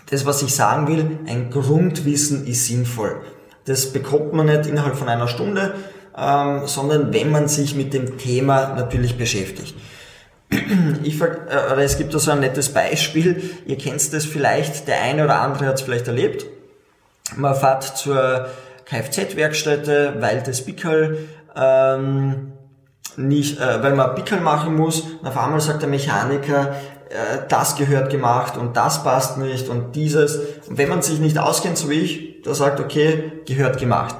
das, 0.10 0.26
was 0.26 0.42
ich 0.44 0.54
sagen 0.56 0.88
will, 0.88 1.20
ein 1.28 1.50
Grundwissen 1.50 2.46
ist 2.46 2.68
sinnvoll. 2.68 3.22
Das 3.66 3.92
bekommt 3.92 4.34
man 4.34 4.46
nicht 4.46 4.68
innerhalb 4.68 4.96
von 4.96 5.10
einer 5.10 5.28
Stunde 5.28 5.74
ähm, 6.18 6.62
sondern 6.66 7.14
wenn 7.14 7.32
man 7.32 7.48
sich 7.48 7.76
mit 7.76 7.94
dem 7.94 8.18
Thema 8.18 8.74
natürlich 8.76 9.18
beschäftigt. 9.18 9.76
Ich, 11.04 11.20
äh, 11.22 11.84
es 11.84 11.98
gibt 11.98 12.14
da 12.14 12.20
so 12.20 12.32
ein 12.32 12.40
nettes 12.40 12.70
Beispiel, 12.70 13.42
ihr 13.66 13.78
kennt 13.78 14.14
das 14.14 14.26
vielleicht, 14.26 14.88
der 14.88 15.02
eine 15.02 15.24
oder 15.26 15.42
andere 15.42 15.66
hat 15.66 15.76
es 15.76 15.82
vielleicht 15.82 16.08
erlebt. 16.08 16.46
Man 17.36 17.56
fährt 17.56 17.84
zur 17.84 18.48
Kfz-Werkstätte, 18.86 20.16
weil 20.20 20.44
das 20.44 20.64
Pickel 20.64 21.28
ähm, 21.56 22.54
nicht, 23.18 23.60
äh, 23.60 23.82
weil 23.82 23.96
man 23.96 24.16
Pickel 24.16 24.40
machen 24.40 24.76
muss, 24.76 25.02
und 25.02 25.28
auf 25.28 25.38
einmal 25.38 25.60
sagt 25.60 25.82
der 25.82 25.90
Mechaniker, 25.90 26.76
äh, 27.10 27.40
das 27.50 27.76
gehört 27.76 28.12
gemacht 28.12 28.58
und 28.58 28.78
das 28.78 29.04
passt 29.04 29.38
nicht 29.38 29.68
und 29.70 29.96
dieses. 29.96 30.38
Und 30.68 30.78
wenn 30.78 30.90
man 30.90 31.02
sich 31.02 31.20
nicht 31.20 31.38
auskennt, 31.38 31.78
so 31.78 31.90
wie 31.90 32.02
ich, 32.02 32.42
da 32.44 32.54
sagt, 32.54 32.80
okay, 32.80 33.42
gehört 33.46 33.80
gemacht. 33.80 34.16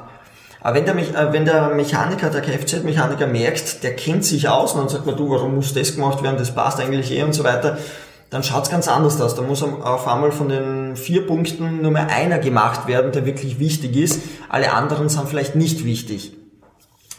Aber 0.66 0.78
wenn 0.78 0.86
der, 0.86 0.96
äh, 0.98 1.32
wenn 1.32 1.46
der 1.46 1.76
Mechaniker, 1.76 2.32
der 2.32 2.42
Kfz-Mechaniker 2.42 3.28
merkt, 3.28 3.84
der 3.84 3.96
kennt 3.96 4.26
sich 4.26 4.50
aus 4.50 4.74
und 4.74 4.80
dann 4.80 4.90
sagt 4.90 5.06
man, 5.06 5.16
du, 5.16 5.30
warum 5.30 5.54
muss 5.54 5.76
das 5.76 5.94
gemacht 5.94 6.24
werden, 6.24 6.38
das 6.40 6.56
passt 6.56 6.80
eigentlich 6.80 7.12
eh 7.12 7.22
und 7.22 7.34
so 7.34 7.44
weiter, 7.44 7.78
dann 8.32 8.42
schaut's 8.42 8.72
ganz 8.72 8.88
anders 8.88 9.22
aus. 9.22 9.36
Da 9.36 9.44
muss 9.44 9.62
auf 9.62 10.08
einmal 10.08 10.32
von 10.32 10.50
den 10.50 10.96
vier 10.96 11.28
Punkten 11.28 11.84
nur 11.84 11.92
mehr 11.92 12.10
einer 12.10 12.40
gemacht 12.40 12.88
werden, 12.88 13.12
der 13.12 13.28
wirklich 13.28 13.60
wichtig 13.60 13.96
ist. 13.96 14.24
Alle 14.50 14.74
anderen 14.74 15.08
sind 15.08 15.30
vielleicht 15.30 15.56
nicht 15.56 15.86
wichtig. 15.86 16.34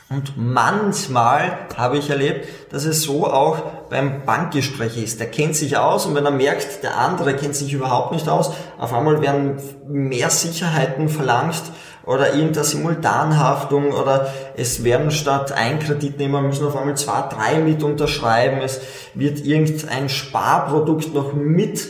Und 0.08 0.34
manchmal 0.36 1.66
habe 1.76 1.98
ich 1.98 2.10
erlebt, 2.10 2.46
dass 2.72 2.84
es 2.84 3.02
so 3.02 3.26
auch 3.26 3.58
beim 3.90 4.25
Bankgespräch 4.25 4.96
ist. 5.02 5.18
Der 5.18 5.28
kennt 5.28 5.56
sich 5.56 5.76
aus 5.78 6.06
und 6.06 6.14
wenn 6.14 6.25
er 6.25 6.30
merkt, 6.30 6.84
der 6.84 6.96
andere 6.96 7.34
kennt 7.34 7.56
sich 7.56 7.72
überhaupt 7.72 8.12
nicht 8.12 8.28
aus, 8.28 8.52
auf 8.78 8.92
einmal 8.92 9.20
werden 9.20 9.58
mehr 9.88 10.30
Sicherheiten 10.30 11.08
verlangt 11.08 11.60
oder 12.04 12.34
irgendeine 12.34 12.64
Simultanhaftung 12.64 13.90
oder 13.90 14.32
es 14.56 14.84
werden 14.84 15.10
statt 15.10 15.50
ein 15.50 15.80
Kreditnehmer 15.80 16.40
müssen 16.40 16.68
auf 16.68 16.76
einmal 16.76 16.96
zwei, 16.96 17.22
drei 17.22 17.58
mit 17.58 17.82
unterschreiben. 17.82 18.60
Es 18.62 18.80
wird 19.14 19.44
irgendein 19.44 20.08
Sparprodukt 20.08 21.12
noch 21.14 21.32
mit 21.32 21.84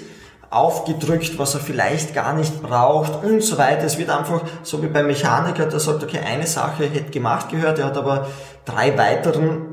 aufgedrückt, 0.50 1.38
was 1.38 1.54
er 1.54 1.60
vielleicht 1.60 2.14
gar 2.14 2.34
nicht 2.34 2.62
braucht 2.62 3.24
und 3.24 3.42
so 3.42 3.58
weiter. 3.58 3.84
Es 3.84 3.98
wird 3.98 4.10
einfach 4.10 4.42
so 4.62 4.82
wie 4.82 4.88
beim 4.88 5.06
Mechaniker, 5.06 5.66
der 5.66 5.80
sagt, 5.80 6.02
okay, 6.02 6.20
eine 6.24 6.46
Sache 6.46 6.84
hätte 6.84 7.10
gemacht 7.10 7.48
gehört, 7.48 7.78
er 7.78 7.86
hat 7.86 7.96
aber 7.96 8.28
drei 8.64 8.96
weiteren 8.96 9.66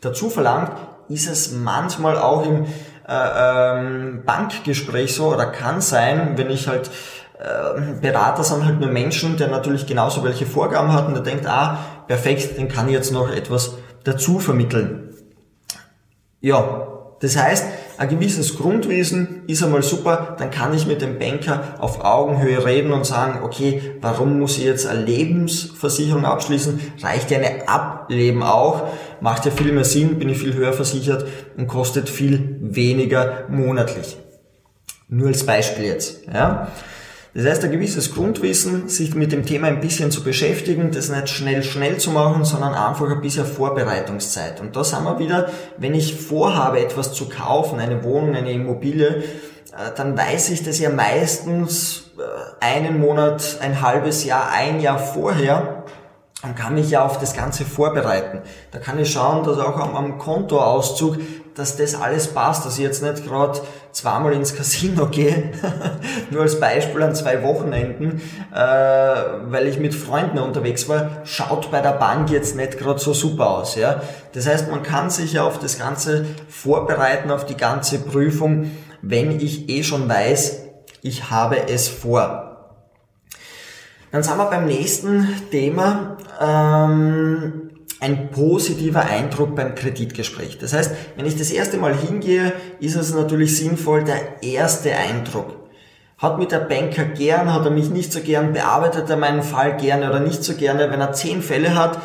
dazu 0.00 0.30
verlangt, 0.30 0.72
ist 1.08 1.28
es 1.28 1.52
manchmal 1.52 2.18
auch 2.18 2.46
im 2.46 2.64
äh, 3.08 3.08
ähm, 3.08 4.22
Bankgespräch 4.24 5.14
so 5.14 5.34
oder 5.34 5.46
kann 5.46 5.80
sein, 5.80 6.34
wenn 6.36 6.50
ich 6.50 6.68
halt 6.68 6.90
äh, 7.40 7.80
Berater 8.00 8.44
sind 8.44 8.64
halt 8.64 8.80
nur 8.80 8.90
Menschen, 8.90 9.36
der 9.36 9.48
natürlich 9.48 9.86
genauso 9.86 10.22
welche 10.24 10.46
Vorgaben 10.46 10.92
hat 10.92 11.06
und 11.06 11.14
der 11.14 11.22
denkt, 11.22 11.46
ah, 11.46 11.78
perfekt, 12.06 12.58
den 12.58 12.68
kann 12.68 12.86
ich 12.88 12.94
jetzt 12.94 13.12
noch 13.12 13.30
etwas 13.30 13.74
dazu 14.04 14.38
vermitteln. 14.38 15.14
Ja, 16.40 16.86
das 17.20 17.36
heißt, 17.36 17.66
ein 18.00 18.08
gewisses 18.08 18.56
Grundwissen 18.56 19.42
ist 19.46 19.62
einmal 19.62 19.82
super, 19.82 20.34
dann 20.38 20.50
kann 20.50 20.72
ich 20.72 20.86
mit 20.86 21.02
dem 21.02 21.18
Banker 21.18 21.74
auf 21.80 22.02
Augenhöhe 22.02 22.64
reden 22.64 22.92
und 22.92 23.04
sagen, 23.04 23.40
okay, 23.44 23.82
warum 24.00 24.38
muss 24.38 24.56
ich 24.56 24.64
jetzt 24.64 24.86
eine 24.86 25.04
Lebensversicherung 25.04 26.24
abschließen? 26.24 26.80
Reicht 27.02 27.30
ja 27.30 27.36
eine 27.36 27.68
Ableben 27.68 28.42
auch? 28.42 28.84
Macht 29.20 29.44
ja 29.44 29.50
viel 29.50 29.72
mehr 29.72 29.84
Sinn, 29.84 30.18
bin 30.18 30.30
ich 30.30 30.38
viel 30.38 30.54
höher 30.54 30.72
versichert 30.72 31.26
und 31.58 31.66
kostet 31.66 32.08
viel 32.08 32.56
weniger 32.62 33.44
monatlich. 33.50 34.16
Nur 35.08 35.28
als 35.28 35.44
Beispiel 35.44 35.84
jetzt. 35.84 36.26
Ja? 36.26 36.68
Das 37.32 37.44
heißt, 37.46 37.64
ein 37.64 37.70
gewisses 37.70 38.12
Grundwissen, 38.12 38.88
sich 38.88 39.14
mit 39.14 39.30
dem 39.30 39.46
Thema 39.46 39.68
ein 39.68 39.80
bisschen 39.80 40.10
zu 40.10 40.24
beschäftigen, 40.24 40.90
das 40.90 41.10
nicht 41.10 41.28
schnell, 41.28 41.62
schnell 41.62 41.98
zu 41.98 42.10
machen, 42.10 42.44
sondern 42.44 42.74
einfach 42.74 43.08
ein 43.08 43.20
bisschen 43.20 43.46
Vorbereitungszeit. 43.46 44.60
Und 44.60 44.74
da 44.74 44.82
sind 44.82 45.04
wir 45.04 45.18
wieder, 45.20 45.48
wenn 45.76 45.94
ich 45.94 46.16
vorhabe, 46.16 46.80
etwas 46.80 47.12
zu 47.12 47.28
kaufen, 47.28 47.78
eine 47.78 48.02
Wohnung, 48.02 48.34
eine 48.34 48.52
Immobilie, 48.52 49.22
äh, 49.72 49.94
dann 49.96 50.18
weiß 50.18 50.50
ich 50.50 50.64
das 50.64 50.80
ja 50.80 50.90
meistens 50.90 52.10
äh, 52.18 52.64
einen 52.64 52.98
Monat, 52.98 53.58
ein 53.60 53.80
halbes 53.80 54.24
Jahr, 54.24 54.50
ein 54.50 54.80
Jahr 54.80 54.98
vorher 54.98 55.84
und 56.42 56.56
kann 56.56 56.74
mich 56.74 56.90
ja 56.90 57.04
auf 57.04 57.18
das 57.18 57.34
Ganze 57.34 57.64
vorbereiten. 57.64 58.40
Da 58.70 58.78
kann 58.78 58.98
ich 58.98 59.12
schauen, 59.12 59.44
dass 59.44 59.58
auch 59.58 59.76
am, 59.78 59.94
am 59.94 60.18
Kontoauszug, 60.18 61.18
dass 61.54 61.76
das 61.76 61.94
alles 61.94 62.28
passt, 62.28 62.64
dass 62.64 62.78
ich 62.78 62.84
jetzt 62.84 63.02
nicht 63.02 63.26
gerade 63.26 63.60
zweimal 63.92 64.32
ins 64.32 64.56
Casino 64.56 65.06
gehe, 65.10 65.52
nur 66.30 66.42
als 66.42 66.58
Beispiel 66.58 67.02
an 67.02 67.14
zwei 67.14 67.42
Wochenenden, 67.42 68.22
äh, 68.54 68.56
weil 68.56 69.66
ich 69.66 69.78
mit 69.78 69.94
Freunden 69.94 70.38
unterwegs 70.38 70.88
war, 70.88 71.10
schaut 71.24 71.70
bei 71.70 71.80
der 71.80 71.92
Bank 71.92 72.30
jetzt 72.30 72.56
nicht 72.56 72.78
gerade 72.78 73.00
so 73.00 73.12
super 73.12 73.50
aus. 73.50 73.74
Ja? 73.74 74.00
Das 74.32 74.46
heißt, 74.46 74.70
man 74.70 74.82
kann 74.82 75.10
sich 75.10 75.34
ja 75.34 75.44
auf 75.44 75.58
das 75.58 75.78
Ganze 75.78 76.24
vorbereiten, 76.48 77.30
auf 77.30 77.44
die 77.44 77.56
ganze 77.56 77.98
Prüfung, 77.98 78.70
wenn 79.02 79.40
ich 79.40 79.68
eh 79.68 79.82
schon 79.82 80.08
weiß, 80.08 80.62
ich 81.02 81.30
habe 81.30 81.68
es 81.68 81.88
vor. 81.88 82.49
Dann 84.12 84.22
sind 84.22 84.38
wir 84.38 84.46
beim 84.46 84.66
nächsten 84.66 85.28
Thema. 85.50 86.16
Ähm, 86.40 87.70
ein 88.00 88.30
positiver 88.30 89.04
Eindruck 89.04 89.54
beim 89.54 89.74
Kreditgespräch. 89.74 90.58
Das 90.58 90.72
heißt, 90.72 90.92
wenn 91.16 91.26
ich 91.26 91.36
das 91.36 91.50
erste 91.50 91.76
Mal 91.76 91.94
hingehe, 91.94 92.54
ist 92.80 92.96
es 92.96 93.14
natürlich 93.14 93.56
sinnvoll, 93.56 94.04
der 94.04 94.42
erste 94.42 94.94
Eindruck. 94.94 95.68
Hat 96.16 96.38
mich 96.38 96.48
der 96.48 96.60
Banker 96.60 97.04
gern, 97.04 97.52
hat 97.52 97.64
er 97.64 97.70
mich 97.70 97.90
nicht 97.90 98.12
so 98.12 98.20
gern, 98.20 98.52
bearbeitet 98.52 99.08
er 99.08 99.16
meinen 99.16 99.42
Fall 99.42 99.76
gerne 99.76 100.08
oder 100.08 100.20
nicht 100.20 100.42
so 100.42 100.54
gerne. 100.54 100.90
Wenn 100.90 101.00
er 101.00 101.12
zehn 101.12 101.42
Fälle 101.42 101.74
hat, 101.74 102.00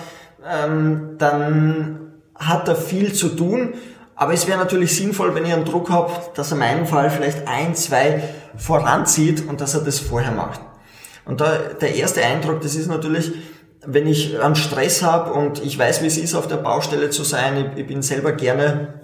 ähm, 0.45 1.15
dann 1.17 2.13
hat 2.35 2.67
er 2.67 2.75
viel 2.75 3.13
zu 3.13 3.29
tun. 3.29 3.73
Aber 4.15 4.33
es 4.33 4.47
wäre 4.47 4.57
natürlich 4.57 4.95
sinnvoll, 4.95 5.33
wenn 5.35 5.45
ich 5.45 5.53
einen 5.53 5.65
Druck 5.65 5.89
habe, 5.89 6.11
dass 6.35 6.51
er 6.51 6.57
meinen 6.57 6.85
Fall 6.85 7.09
vielleicht 7.09 7.47
ein, 7.47 7.75
zwei 7.75 8.23
voranzieht 8.57 9.47
und 9.47 9.59
dass 9.59 9.73
er 9.73 9.81
das 9.81 9.99
vorher 9.99 10.31
macht. 10.31 10.61
Und 11.25 11.41
da, 11.41 11.57
der 11.81 11.95
erste 11.95 12.23
Eindruck, 12.23 12.61
das 12.61 12.75
ist 12.75 12.87
natürlich, 12.87 13.31
wenn 13.85 14.07
ich 14.07 14.39
einen 14.39 14.55
Stress 14.55 15.01
habe 15.01 15.33
und 15.33 15.63
ich 15.63 15.77
weiß, 15.77 16.01
wie 16.01 16.07
es 16.07 16.17
ist, 16.17 16.35
auf 16.35 16.47
der 16.47 16.57
Baustelle 16.57 17.09
zu 17.09 17.23
sein, 17.23 17.71
ich, 17.73 17.81
ich 17.81 17.87
bin 17.87 18.01
selber 18.01 18.31
gerne 18.31 18.99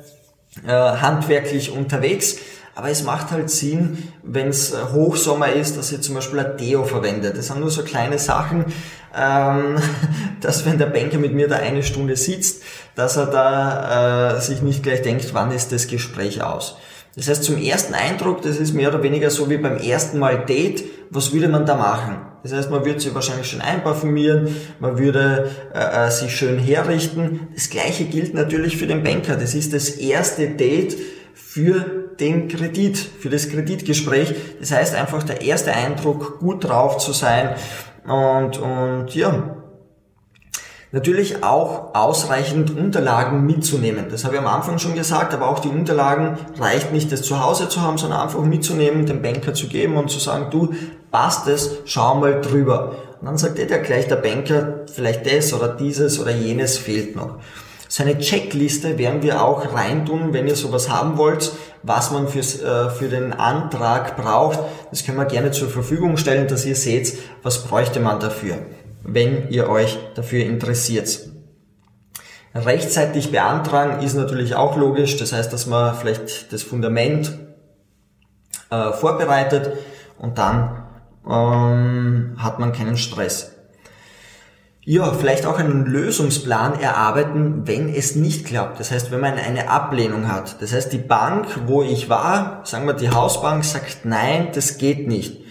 äh, 0.65 0.71
handwerklich 0.71 1.71
unterwegs, 1.71 2.37
aber 2.73 2.89
es 2.89 3.03
macht 3.03 3.31
halt 3.31 3.49
Sinn, 3.49 4.07
wenn 4.23 4.47
es 4.47 4.73
Hochsommer 4.93 5.51
ist, 5.51 5.77
dass 5.77 5.91
ich 5.91 6.01
zum 6.01 6.15
Beispiel 6.15 6.39
ein 6.39 6.57
Deo 6.57 6.83
verwende. 6.83 7.31
Das 7.31 7.47
sind 7.47 7.59
nur 7.59 7.69
so 7.69 7.83
kleine 7.83 8.17
Sachen, 8.17 8.65
ähm, 9.15 9.75
dass 10.41 10.65
wenn 10.65 10.77
der 10.77 10.85
Banker 10.85 11.17
mit 11.17 11.33
mir 11.33 11.47
da 11.47 11.57
eine 11.57 11.83
Stunde 11.83 12.15
sitzt, 12.15 12.63
dass 12.95 13.17
er 13.17 13.25
da 13.25 14.37
äh, 14.37 14.41
sich 14.41 14.61
nicht 14.61 14.83
gleich 14.83 15.01
denkt, 15.01 15.33
wann 15.33 15.51
ist 15.51 15.71
das 15.71 15.87
Gespräch 15.87 16.43
aus. 16.43 16.77
Das 17.15 17.27
heißt, 17.27 17.43
zum 17.43 17.61
ersten 17.61 17.93
Eindruck, 17.93 18.41
das 18.41 18.57
ist 18.57 18.73
mehr 18.73 18.89
oder 18.89 19.03
weniger 19.03 19.29
so 19.29 19.49
wie 19.49 19.57
beim 19.57 19.77
ersten 19.77 20.19
Mal 20.19 20.45
Date, 20.45 20.83
was 21.09 21.33
würde 21.33 21.49
man 21.49 21.65
da 21.65 21.75
machen? 21.75 22.17
Das 22.43 22.53
heißt, 22.53 22.71
man 22.71 22.85
würde 22.85 22.99
sich 22.99 23.13
wahrscheinlich 23.13 23.47
schon 23.47 23.61
einparfümieren, 23.61 24.55
man 24.79 24.97
würde 24.97 25.51
äh, 25.73 26.07
äh, 26.07 26.09
sich 26.09 26.35
schön 26.35 26.57
herrichten. 26.57 27.49
Das 27.53 27.69
gleiche 27.69 28.05
gilt 28.05 28.33
natürlich 28.33 28.77
für 28.77 28.87
den 28.87 29.03
Banker. 29.03 29.35
Das 29.35 29.53
ist 29.53 29.73
das 29.73 29.89
erste 29.89 30.49
Date 30.49 30.97
für 31.33 32.01
den 32.19 32.47
Kredit, 32.47 32.97
für 32.97 33.29
das 33.29 33.49
Kreditgespräch. 33.49 34.33
Das 34.59 34.71
heißt 34.71 34.95
einfach 34.95 35.23
der 35.23 35.41
erste 35.41 35.73
Eindruck, 35.73 36.39
gut 36.39 36.63
drauf 36.63 36.97
zu 36.97 37.13
sein 37.13 37.55
und, 38.07 38.57
und 38.57 39.13
ja, 39.13 39.60
Natürlich 40.93 41.41
auch 41.41 41.95
ausreichend 41.95 42.77
Unterlagen 42.77 43.45
mitzunehmen. 43.45 44.07
Das 44.11 44.25
habe 44.25 44.35
ich 44.35 44.41
am 44.41 44.47
Anfang 44.47 44.77
schon 44.77 44.93
gesagt, 44.93 45.33
aber 45.33 45.47
auch 45.47 45.59
die 45.59 45.69
Unterlagen 45.69 46.37
reicht 46.59 46.91
nicht, 46.91 47.13
das 47.13 47.21
zu 47.21 47.41
Hause 47.41 47.69
zu 47.69 47.81
haben, 47.81 47.97
sondern 47.97 48.19
einfach 48.19 48.41
mitzunehmen, 48.41 49.05
dem 49.05 49.21
Banker 49.21 49.53
zu 49.53 49.67
geben 49.67 49.95
und 49.95 50.11
zu 50.11 50.19
sagen, 50.19 50.47
du, 50.51 50.73
passt 51.09 51.47
es, 51.47 51.77
schau 51.85 52.15
mal 52.15 52.41
drüber. 52.41 52.95
Und 53.21 53.27
dann 53.27 53.37
sagt 53.37 53.57
er 53.57 53.69
ja 53.69 53.77
gleich 53.77 54.09
der 54.09 54.17
Banker, 54.17 54.81
vielleicht 54.93 55.25
das 55.31 55.53
oder 55.53 55.69
dieses 55.69 56.19
oder 56.19 56.31
jenes 56.31 56.77
fehlt 56.77 57.15
noch. 57.15 57.37
So 57.87 58.03
eine 58.03 58.17
Checkliste 58.17 58.97
werden 58.97 59.21
wir 59.21 59.43
auch 59.43 59.73
reintun, 59.73 60.33
wenn 60.33 60.47
ihr 60.47 60.55
sowas 60.57 60.89
haben 60.89 61.17
wollt, 61.17 61.53
was 61.83 62.11
man 62.11 62.27
fürs, 62.27 62.61
äh, 62.61 62.89
für 62.89 63.07
den 63.07 63.31
Antrag 63.31 64.17
braucht. 64.17 64.59
Das 64.89 65.05
können 65.05 65.17
wir 65.17 65.25
gerne 65.25 65.51
zur 65.51 65.69
Verfügung 65.69 66.17
stellen, 66.17 66.47
dass 66.47 66.65
ihr 66.65 66.75
seht, 66.75 67.17
was 67.43 67.63
bräuchte 67.63 68.01
man 68.01 68.19
dafür 68.19 68.57
wenn 69.03 69.49
ihr 69.49 69.69
euch 69.69 69.97
dafür 70.15 70.45
interessiert. 70.45 71.19
Rechtzeitig 72.53 73.31
beantragen 73.31 74.03
ist 74.03 74.15
natürlich 74.15 74.55
auch 74.55 74.75
logisch, 74.75 75.17
das 75.17 75.31
heißt, 75.31 75.53
dass 75.53 75.67
man 75.67 75.95
vielleicht 75.95 76.51
das 76.51 76.63
Fundament 76.63 77.31
äh, 78.69 78.91
vorbereitet 78.91 79.77
und 80.17 80.37
dann 80.37 80.83
ähm, 81.29 82.35
hat 82.37 82.59
man 82.59 82.73
keinen 82.73 82.97
Stress. 82.97 83.51
Ja, 84.83 85.13
vielleicht 85.13 85.45
auch 85.45 85.59
einen 85.59 85.85
Lösungsplan 85.85 86.79
erarbeiten, 86.79 87.67
wenn 87.67 87.87
es 87.87 88.15
nicht 88.15 88.45
klappt. 88.47 88.79
Das 88.79 88.89
heißt, 88.89 89.11
wenn 89.11 89.19
man 89.19 89.35
eine 89.35 89.69
Ablehnung 89.69 90.27
hat. 90.27 90.59
Das 90.59 90.73
heißt, 90.73 90.91
die 90.91 90.97
Bank, 90.97 91.45
wo 91.67 91.83
ich 91.83 92.09
war, 92.09 92.61
sagen 92.65 92.87
wir 92.87 92.95
die 92.95 93.11
Hausbank, 93.11 93.63
sagt 93.63 94.05
nein, 94.05 94.49
das 94.53 94.79
geht 94.79 95.07
nicht. 95.07 95.43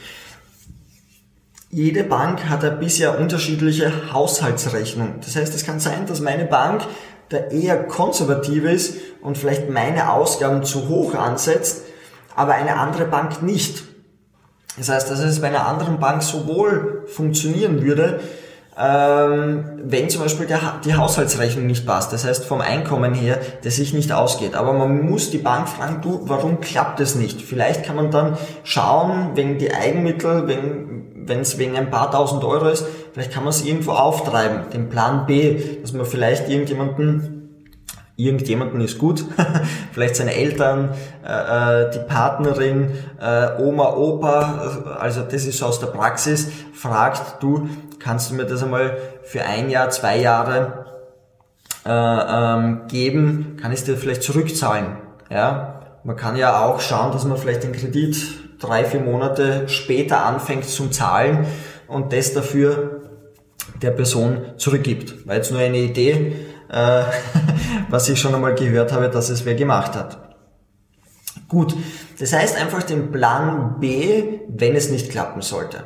Jede 1.72 2.02
Bank 2.02 2.48
hat 2.48 2.64
ja 2.64 2.70
bisher 2.70 3.20
unterschiedliche 3.20 4.12
Haushaltsrechnung. 4.12 5.20
Das 5.24 5.36
heißt, 5.36 5.54
es 5.54 5.64
kann 5.64 5.78
sein, 5.78 6.04
dass 6.06 6.20
meine 6.20 6.44
Bank 6.44 6.82
da 7.28 7.36
eher 7.36 7.84
konservativ 7.84 8.64
ist 8.64 8.96
und 9.22 9.38
vielleicht 9.38 9.70
meine 9.70 10.12
Ausgaben 10.12 10.64
zu 10.64 10.88
hoch 10.88 11.14
ansetzt, 11.14 11.82
aber 12.34 12.54
eine 12.54 12.76
andere 12.76 13.04
Bank 13.04 13.42
nicht. 13.42 13.84
Das 14.78 14.88
heißt, 14.88 15.12
dass 15.12 15.20
es 15.20 15.40
bei 15.40 15.46
einer 15.46 15.68
anderen 15.68 16.00
Bank 16.00 16.24
sowohl 16.24 17.04
funktionieren 17.06 17.82
würde, 17.82 18.18
äh, 18.18 18.50
ähm, 18.80 19.64
wenn 19.84 20.08
zum 20.08 20.22
Beispiel 20.22 20.46
die 20.84 20.94
Haushaltsrechnung 20.94 21.66
nicht 21.66 21.86
passt, 21.86 22.12
das 22.12 22.24
heißt 22.24 22.46
vom 22.46 22.60
Einkommen 22.60 23.12
her, 23.12 23.38
das 23.62 23.76
sich 23.76 23.92
nicht 23.92 24.12
ausgeht. 24.12 24.54
Aber 24.54 24.72
man 24.72 25.02
muss 25.02 25.30
die 25.30 25.38
Bank 25.38 25.68
fragen, 25.68 26.00
du, 26.00 26.22
warum 26.24 26.60
klappt 26.60 26.98
das 26.98 27.14
nicht? 27.14 27.42
Vielleicht 27.42 27.84
kann 27.84 27.96
man 27.96 28.10
dann 28.10 28.38
schauen, 28.62 29.32
wegen 29.34 29.58
die 29.58 29.74
Eigenmittel, 29.74 30.48
wenn 31.30 31.40
es 31.40 31.56
wegen 31.56 31.76
ein 31.76 31.90
paar 31.90 32.10
tausend 32.10 32.44
Euro 32.44 32.68
ist, 32.68 32.84
vielleicht 33.14 33.32
kann 33.32 33.44
man 33.44 33.50
es 33.50 33.64
irgendwo 33.64 33.92
auftreiben, 33.92 34.68
den 34.74 34.90
Plan 34.90 35.24
B, 35.26 35.80
dass 35.80 35.94
man 35.94 36.04
vielleicht 36.04 36.48
irgendjemanden 36.50 37.38
irgendjemanden 38.16 38.82
ist 38.82 38.98
gut, 38.98 39.24
vielleicht 39.92 40.16
seine 40.16 40.34
Eltern, 40.34 40.90
äh, 41.26 41.84
äh, 41.86 41.90
die 41.90 42.00
Partnerin, 42.00 42.90
äh, 43.18 43.62
Oma, 43.62 43.94
Opa, 43.94 44.96
also 45.00 45.22
das 45.22 45.46
ist 45.46 45.62
aus 45.62 45.80
der 45.80 45.86
Praxis, 45.86 46.48
fragt 46.74 47.42
du, 47.42 47.68
kannst 47.98 48.30
du 48.30 48.34
mir 48.34 48.44
das 48.44 48.62
einmal 48.62 48.98
für 49.22 49.42
ein 49.44 49.70
Jahr, 49.70 49.88
zwei 49.88 50.18
Jahre 50.18 50.84
äh, 51.86 51.90
ähm, 51.90 52.82
geben, 52.88 53.56
kann 53.60 53.72
ich 53.72 53.84
dir 53.84 53.96
vielleicht 53.96 54.22
zurückzahlen. 54.22 54.98
Ja? 55.30 55.80
Man 56.04 56.16
kann 56.16 56.36
ja 56.36 56.64
auch 56.64 56.80
schauen, 56.80 57.12
dass 57.12 57.24
man 57.24 57.38
vielleicht 57.38 57.62
den 57.62 57.72
Kredit 57.72 58.16
drei, 58.60 58.84
vier 58.84 59.00
Monate 59.00 59.68
später 59.68 60.24
anfängt 60.24 60.64
zum 60.64 60.92
Zahlen 60.92 61.46
und 61.88 62.12
das 62.12 62.34
dafür 62.34 63.00
der 63.82 63.90
Person 63.90 64.52
zurückgibt. 64.56 65.26
War 65.26 65.36
jetzt 65.36 65.50
nur 65.50 65.60
eine 65.60 65.78
Idee, 65.78 66.36
äh, 66.68 67.02
was 67.88 68.08
ich 68.08 68.20
schon 68.20 68.34
einmal 68.34 68.54
gehört 68.54 68.92
habe, 68.92 69.08
dass 69.08 69.30
es 69.30 69.44
wer 69.44 69.54
gemacht 69.54 69.94
hat. 69.94 70.30
Gut, 71.48 71.74
das 72.18 72.32
heißt 72.32 72.56
einfach 72.56 72.82
den 72.82 73.10
Plan 73.10 73.80
B, 73.80 74.40
wenn 74.48 74.76
es 74.76 74.90
nicht 74.90 75.10
klappen 75.10 75.42
sollte. 75.42 75.84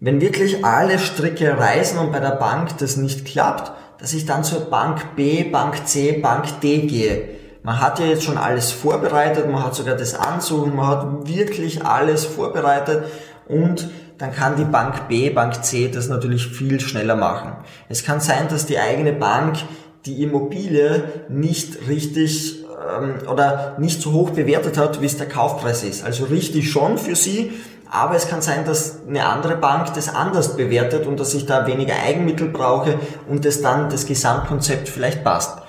Wenn 0.00 0.20
wirklich 0.20 0.64
alle 0.64 0.98
Stricke 0.98 1.58
reißen 1.58 1.98
und 1.98 2.12
bei 2.12 2.20
der 2.20 2.36
Bank 2.36 2.78
das 2.78 2.96
nicht 2.96 3.24
klappt, 3.24 3.72
dass 4.00 4.12
ich 4.12 4.26
dann 4.26 4.44
zur 4.44 4.68
Bank 4.70 5.16
B, 5.16 5.44
Bank 5.44 5.86
C, 5.86 6.12
Bank 6.12 6.60
D 6.60 6.82
gehe. 6.82 7.28
Man 7.64 7.80
hat 7.80 7.98
ja 7.98 8.04
jetzt 8.04 8.24
schon 8.24 8.36
alles 8.36 8.72
vorbereitet, 8.72 9.50
man 9.50 9.64
hat 9.64 9.74
sogar 9.74 9.96
das 9.96 10.14
Ansuchen, 10.14 10.76
man 10.76 10.86
hat 10.86 11.26
wirklich 11.26 11.82
alles 11.82 12.26
vorbereitet 12.26 13.04
und 13.48 13.88
dann 14.18 14.34
kann 14.34 14.56
die 14.56 14.66
Bank 14.66 15.08
B, 15.08 15.30
Bank 15.30 15.64
C 15.64 15.88
das 15.88 16.08
natürlich 16.08 16.46
viel 16.46 16.78
schneller 16.78 17.16
machen. 17.16 17.52
Es 17.88 18.04
kann 18.04 18.20
sein, 18.20 18.48
dass 18.50 18.66
die 18.66 18.78
eigene 18.78 19.14
Bank 19.14 19.56
die 20.04 20.22
Immobilie 20.22 21.04
nicht 21.30 21.88
richtig 21.88 22.66
ähm, 22.98 23.26
oder 23.32 23.76
nicht 23.78 24.02
so 24.02 24.12
hoch 24.12 24.30
bewertet 24.32 24.76
hat, 24.76 25.00
wie 25.00 25.06
es 25.06 25.16
der 25.16 25.30
Kaufpreis 25.30 25.84
ist. 25.84 26.04
Also 26.04 26.24
richtig 26.24 26.70
schon 26.70 26.98
für 26.98 27.16
sie, 27.16 27.50
aber 27.90 28.14
es 28.14 28.28
kann 28.28 28.42
sein, 28.42 28.66
dass 28.66 29.06
eine 29.08 29.24
andere 29.24 29.56
Bank 29.56 29.94
das 29.94 30.14
anders 30.14 30.58
bewertet 30.58 31.06
und 31.06 31.18
dass 31.18 31.32
ich 31.32 31.46
da 31.46 31.66
weniger 31.66 31.94
Eigenmittel 32.06 32.48
brauche 32.48 32.98
und 33.26 33.46
es 33.46 33.62
dann 33.62 33.88
das 33.88 34.04
Gesamtkonzept 34.04 34.90
vielleicht 34.90 35.24
passt. 35.24 35.63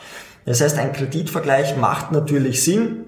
Das 0.46 0.62
heißt, 0.62 0.78
ein 0.78 0.94
Kreditvergleich 0.94 1.76
macht 1.78 2.12
natürlich 2.12 2.64
Sinn. 2.64 3.06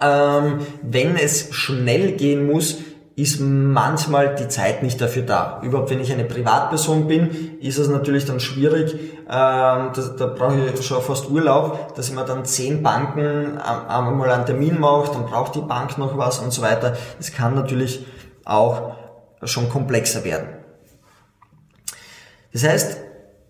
Ähm, 0.00 0.60
wenn 0.82 1.16
es 1.16 1.52
schnell 1.52 2.12
gehen 2.12 2.46
muss, 2.46 2.78
ist 3.18 3.40
manchmal 3.40 4.36
die 4.36 4.46
Zeit 4.46 4.84
nicht 4.84 5.00
dafür 5.00 5.22
da. 5.22 5.60
Überhaupt 5.64 5.90
wenn 5.90 6.00
ich 6.00 6.12
eine 6.12 6.24
Privatperson 6.24 7.08
bin, 7.08 7.58
ist 7.60 7.76
es 7.76 7.88
natürlich 7.88 8.26
dann 8.26 8.38
schwierig, 8.38 8.94
ähm, 8.94 9.90
da, 9.92 10.14
da 10.16 10.26
brauche 10.26 10.54
ich 10.72 10.86
schon 10.86 11.02
fast 11.02 11.28
Urlaub, 11.28 11.96
dass 11.96 12.08
ich 12.08 12.14
mir 12.14 12.24
dann 12.24 12.44
zehn 12.44 12.80
Banken 12.80 13.58
einmal 13.58 14.30
einen 14.30 14.46
Termin 14.46 14.78
mache, 14.78 15.12
dann 15.12 15.26
braucht 15.26 15.56
die 15.56 15.60
Bank 15.60 15.98
noch 15.98 16.16
was 16.16 16.38
und 16.38 16.52
so 16.52 16.62
weiter. 16.62 16.96
Das 17.16 17.32
kann 17.32 17.56
natürlich 17.56 18.06
auch 18.44 18.92
schon 19.42 19.68
komplexer 19.68 20.22
werden. 20.22 20.50
Das 22.52 22.62
heißt, 22.62 22.98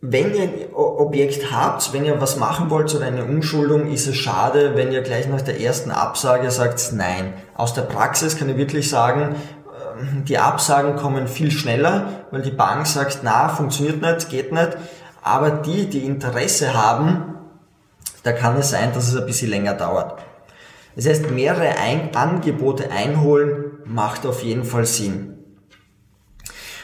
wenn 0.01 0.35
ihr 0.35 0.43
ein 0.43 0.75
Objekt 0.75 1.51
habt, 1.51 1.93
wenn 1.93 2.05
ihr 2.05 2.21
was 2.21 2.37
machen 2.37 2.71
wollt 2.71 2.95
oder 2.95 3.07
eine 3.07 3.25
Umschuldung, 3.25 3.91
ist 3.91 4.07
es 4.07 4.17
schade, 4.17 4.77
wenn 4.77 4.93
ihr 4.93 5.03
gleich 5.03 5.29
nach 5.29 5.43
der 5.43 5.61
ersten 5.61 5.91
Absage 5.91 6.51
sagt, 6.51 6.93
nein. 6.93 7.33
Aus 7.57 7.75
der 7.75 7.83
Praxis 7.83 8.39
kann 8.39 8.49
ich 8.49 8.57
wirklich 8.57 8.89
sagen, 8.89 9.35
die 10.29 10.39
Absagen 10.39 10.97
kommen 10.97 11.27
viel 11.27 11.51
schneller, 11.51 12.25
weil 12.31 12.43
die 12.43 12.53
Bank 12.53 12.87
sagt, 12.87 13.21
na, 13.23 13.49
funktioniert 13.49 14.01
nicht, 14.01 14.29
geht 14.29 14.53
nicht. 14.53 14.77
Aber 15.23 15.51
die, 15.51 15.89
die 15.89 16.05
Interesse 16.05 16.75
haben, 16.75 17.35
da 18.23 18.33
kann 18.33 18.57
es 18.57 18.71
sein, 18.71 18.93
dass 18.93 19.09
es 19.09 19.17
ein 19.17 19.27
bisschen 19.27 19.51
länger 19.51 19.75
dauert. 19.75 20.21
Das 20.95 21.07
heißt, 21.07 21.31
mehrere 21.31 21.77
ein 21.79 22.15
Angebote 22.15 22.91
einholen 22.91 23.79
macht 23.85 24.27
auf 24.27 24.43
jeden 24.43 24.65
Fall 24.65 24.85
Sinn. 24.85 25.38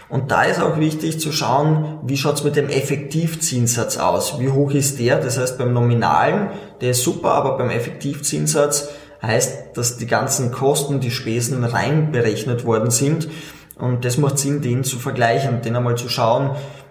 Und 0.09 0.31
da 0.31 0.43
ist 0.43 0.61
auch 0.61 0.79
wichtig 0.79 1.19
zu 1.19 1.33
schauen, 1.33 2.01
wie 2.05 2.17
schaut's 2.17 2.45
mit 2.45 2.57
dem 2.57 2.69
Effektivzinssatz 2.69 3.97
aus? 3.97 4.39
Wie 4.39 4.51
hoch 4.51 4.71
ist 4.73 4.99
der? 4.99 5.19
Das 5.19 5.39
heißt, 5.39 5.59
beim 5.59 5.73
Nominalen, 5.73 6.51
der 6.81 6.91
ist 6.91 7.03
super, 7.03 7.33
aber 7.33 7.57
beim 7.57 7.71
Effektivzinssatz 7.71 8.91
heißt, 9.23 9.77
dass 9.77 9.97
die 9.97 10.07
ganzen 10.07 10.53
Kosten, 10.53 11.01
die 11.01 11.11
Spesen 11.11 11.65
reinberechnet 11.65 12.65
worden 12.65 12.91
sind. 12.91 13.29
Und 13.77 14.05
das 14.05 14.19
macht 14.19 14.39
Sinn, 14.39 14.61
den 14.61 14.85
zu 14.85 14.99
vergleichen, 14.99 15.63
den 15.63 15.77
einmal 15.77 15.97
zu 15.97 16.09
schauen, 16.09 16.51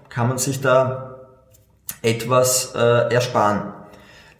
kann 0.09 0.27
man 0.27 0.37
sich 0.37 0.59
da 0.59 1.27
etwas 2.01 2.73
äh, 2.75 3.13
ersparen. 3.13 3.72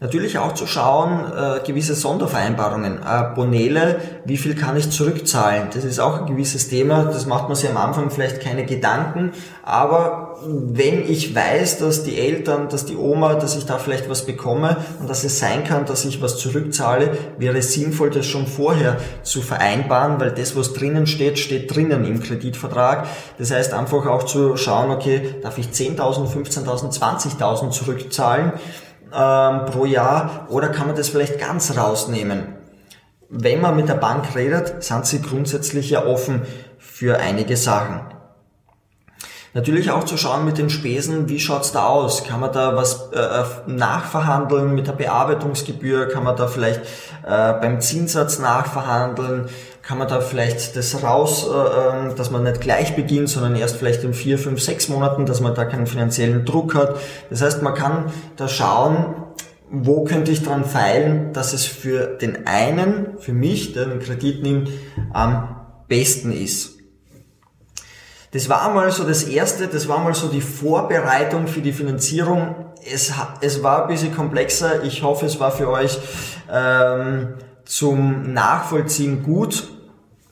Natürlich 0.03 0.37
auch 0.37 0.53
zu 0.53 0.67
schauen, 0.67 1.31
äh, 1.31 1.65
gewisse 1.65 1.95
Sondervereinbarungen. 1.95 2.97
Äh, 2.97 3.33
Bonele, 3.35 4.01
wie 4.25 4.35
viel 4.35 4.53
kann 4.53 4.75
ich 4.75 4.89
zurückzahlen? 4.89 5.69
Das 5.73 5.85
ist 5.85 6.01
auch 6.01 6.19
ein 6.19 6.25
gewisses 6.25 6.67
Thema, 6.67 7.05
das 7.05 7.25
macht 7.25 7.47
man 7.47 7.55
sich 7.55 7.69
am 7.69 7.77
Anfang 7.77 8.11
vielleicht 8.11 8.41
keine 8.41 8.65
Gedanken, 8.65 9.31
aber 9.63 10.35
wenn 10.45 11.09
ich 11.09 11.33
weiß, 11.33 11.77
dass 11.77 12.03
die 12.03 12.19
Eltern, 12.19 12.67
dass 12.67 12.83
die 12.83 12.97
Oma, 12.97 13.35
dass 13.35 13.55
ich 13.55 13.65
da 13.65 13.77
vielleicht 13.77 14.09
was 14.09 14.25
bekomme 14.25 14.75
und 14.99 15.09
dass 15.09 15.23
es 15.23 15.39
sein 15.39 15.63
kann, 15.63 15.85
dass 15.85 16.03
ich 16.03 16.21
was 16.21 16.37
zurückzahle, 16.37 17.11
wäre 17.37 17.59
es 17.59 17.71
sinnvoll, 17.71 18.09
das 18.09 18.25
schon 18.25 18.45
vorher 18.45 18.97
zu 19.21 19.41
vereinbaren, 19.41 20.19
weil 20.19 20.31
das, 20.31 20.53
was 20.57 20.73
drinnen 20.73 21.07
steht, 21.07 21.39
steht 21.39 21.73
drinnen 21.73 22.03
im 22.03 22.21
Kreditvertrag. 22.21 23.07
Das 23.37 23.51
heißt 23.51 23.73
einfach 23.73 24.05
auch 24.07 24.23
zu 24.23 24.57
schauen, 24.57 24.91
okay, 24.91 25.35
darf 25.41 25.57
ich 25.57 25.67
10.000, 25.67 26.27
15.000, 26.27 26.91
20.000 26.99 27.69
zurückzahlen? 27.69 28.51
Ähm, 29.13 29.65
pro 29.65 29.85
Jahr 29.85 30.47
oder 30.49 30.69
kann 30.69 30.87
man 30.87 30.95
das 30.95 31.09
vielleicht 31.09 31.39
ganz 31.39 31.77
rausnehmen? 31.77 32.55
Wenn 33.29 33.61
man 33.61 33.75
mit 33.75 33.89
der 33.89 33.95
Bank 33.95 34.35
redet, 34.35 34.83
sind 34.83 35.05
sie 35.05 35.21
grundsätzlich 35.21 35.89
ja 35.89 36.05
offen 36.05 36.43
für 36.77 37.19
einige 37.19 37.57
Sachen. 37.57 38.01
Natürlich 39.55 39.91
auch 39.91 40.03
zu 40.03 40.17
schauen 40.17 40.45
mit 40.45 40.57
den 40.57 40.71
Spesen, 40.71 41.29
wie 41.29 41.39
schaut's 41.39 41.71
da 41.71 41.85
aus? 41.85 42.23
Kann 42.23 42.39
man 42.39 42.51
da 42.51 42.75
was 42.75 43.11
äh, 43.11 43.43
nachverhandeln 43.67 44.73
mit 44.73 44.87
der 44.87 44.93
Bearbeitungsgebühr? 44.93 46.07
Kann 46.09 46.23
man 46.23 46.35
da 46.35 46.47
vielleicht 46.47 46.81
äh, 47.23 47.53
beim 47.53 47.79
Zinssatz 47.79 48.39
nachverhandeln? 48.39 49.49
Kann 49.83 49.99
man 49.99 50.07
da 50.07 50.21
vielleicht 50.21 50.75
das 50.75 51.03
raus, 51.03 51.47
äh, 51.47 52.07
ähm, 52.07 52.15
dass 52.15 52.31
man 52.31 52.43
nicht 52.43 52.61
gleich 52.61 52.95
beginnt, 52.95 53.29
sondern 53.29 53.55
erst 53.55 53.75
vielleicht 53.75 54.03
in 54.03 54.15
vier, 54.15 54.39
fünf, 54.39 54.59
sechs 54.59 54.89
Monaten, 54.89 55.27
dass 55.27 55.39
man 55.39 55.53
da 55.53 55.65
keinen 55.65 55.85
finanziellen 55.85 56.45
Druck 56.45 56.73
hat. 56.73 56.95
Das 57.29 57.43
heißt, 57.43 57.61
man 57.61 57.75
kann 57.75 58.11
da 58.37 58.47
schauen, 58.47 59.13
wo 59.69 60.03
könnte 60.03 60.31
ich 60.31 60.41
dran 60.41 60.65
feilen, 60.65 61.31
dass 61.33 61.53
es 61.53 61.65
für 61.65 62.17
den 62.17 62.47
einen, 62.47 63.19
für 63.19 63.33
mich, 63.33 63.73
der 63.73 63.85
den 63.85 63.99
Kredit 63.99 64.41
nimmt, 64.41 64.69
am 65.13 65.57
besten 65.87 66.31
ist. 66.31 66.72
Das 68.33 68.49
war 68.49 68.73
mal 68.73 68.91
so 68.91 69.03
das 69.03 69.23
Erste, 69.23 69.67
das 69.67 69.87
war 69.87 69.99
mal 69.99 70.15
so 70.15 70.27
die 70.27 70.41
Vorbereitung 70.41 71.47
für 71.47 71.61
die 71.61 71.71
Finanzierung. 71.71 72.55
Es, 72.91 73.13
es 73.41 73.61
war 73.61 73.83
ein 73.83 73.87
bisschen 73.87 74.15
komplexer. 74.15 74.83
Ich 74.83 75.03
hoffe, 75.03 75.27
es 75.27 75.39
war 75.39 75.51
für 75.51 75.69
euch 75.69 75.99
ähm, 76.51 77.35
zum 77.63 78.33
Nachvollziehen 78.33 79.21
gut, 79.21 79.69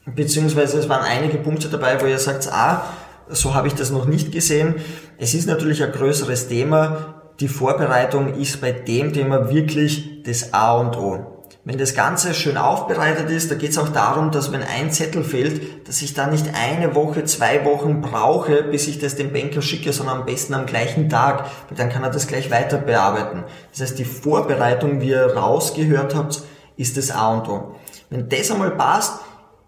beziehungsweise 0.08 0.80
es 0.80 0.90
waren 0.90 1.04
einige 1.04 1.38
Punkte 1.38 1.70
dabei, 1.70 2.02
wo 2.02 2.08
ihr 2.08 2.18
sagt, 2.18 2.52
ah, 2.52 2.86
so 3.30 3.54
habe 3.54 3.68
ich 3.68 3.76
das 3.76 3.92
noch 3.92 4.06
nicht 4.06 4.32
gesehen. 4.32 4.76
Es 5.20 5.36
ist 5.36 5.46
natürlich 5.46 5.84
ein 5.84 5.92
größeres 5.92 6.48
Thema. 6.48 7.22
Die 7.40 7.48
Vorbereitung 7.48 8.34
ist 8.34 8.62
bei 8.62 8.72
dem 8.72 9.14
Thema 9.14 9.52
wirklich 9.52 10.24
das 10.24 10.54
A 10.54 10.74
und 10.74 10.98
O. 10.98 11.31
Wenn 11.63 11.78
das 11.78 11.93
Ganze 11.93 12.34
schön 12.34 12.58
aufbereitet 12.58 13.30
ist, 13.30 13.52
da 13.52 13.56
geht 13.56 13.69
es 13.69 13.78
auch 13.78 13.89
darum, 13.89 14.32
dass 14.32 14.52
wenn 14.52 14.63
ein 14.63 14.91
Zettel 14.91 15.24
fehlt, 15.24 15.88
dass 15.88 16.02
ich 16.02 16.15
da 16.15 16.26
nicht 16.26 16.47
eine 16.56 16.95
Woche, 16.95 17.24
zwei 17.26 17.63
Wochen 17.65 18.02
brauche, 18.02 18.63
bis 18.63 18.88
ich 18.88 18.97
das 18.97 19.15
dem 19.15 19.32
Banker 19.32 19.62
schicke, 19.62 19.93
sondern 19.93 20.21
am 20.21 20.26
besten 20.26 20.56
am 20.56 20.65
gleichen 20.65 21.08
Tag, 21.08 21.45
weil 21.69 21.78
dann 21.78 21.89
kann 21.89 22.02
er 22.02 22.10
das 22.10 22.26
gleich 22.26 22.50
weiter 22.50 22.80
bearbeiten. 22.80 23.43
Das 23.69 23.82
heißt, 23.82 24.00
die 24.00 24.06
Vorbereitung, 24.06 25.02
wie 25.02 25.10
ihr 25.10 25.38
rausgehört 25.38 26.15
habt, 26.15 26.41
ist 26.78 26.97
das 26.97 27.12
A 27.12 27.32
und 27.32 27.47
O. 27.47 27.76
Wenn 28.10 28.28
das 28.28 28.50
einmal 28.50 28.71
passt, 28.71 29.19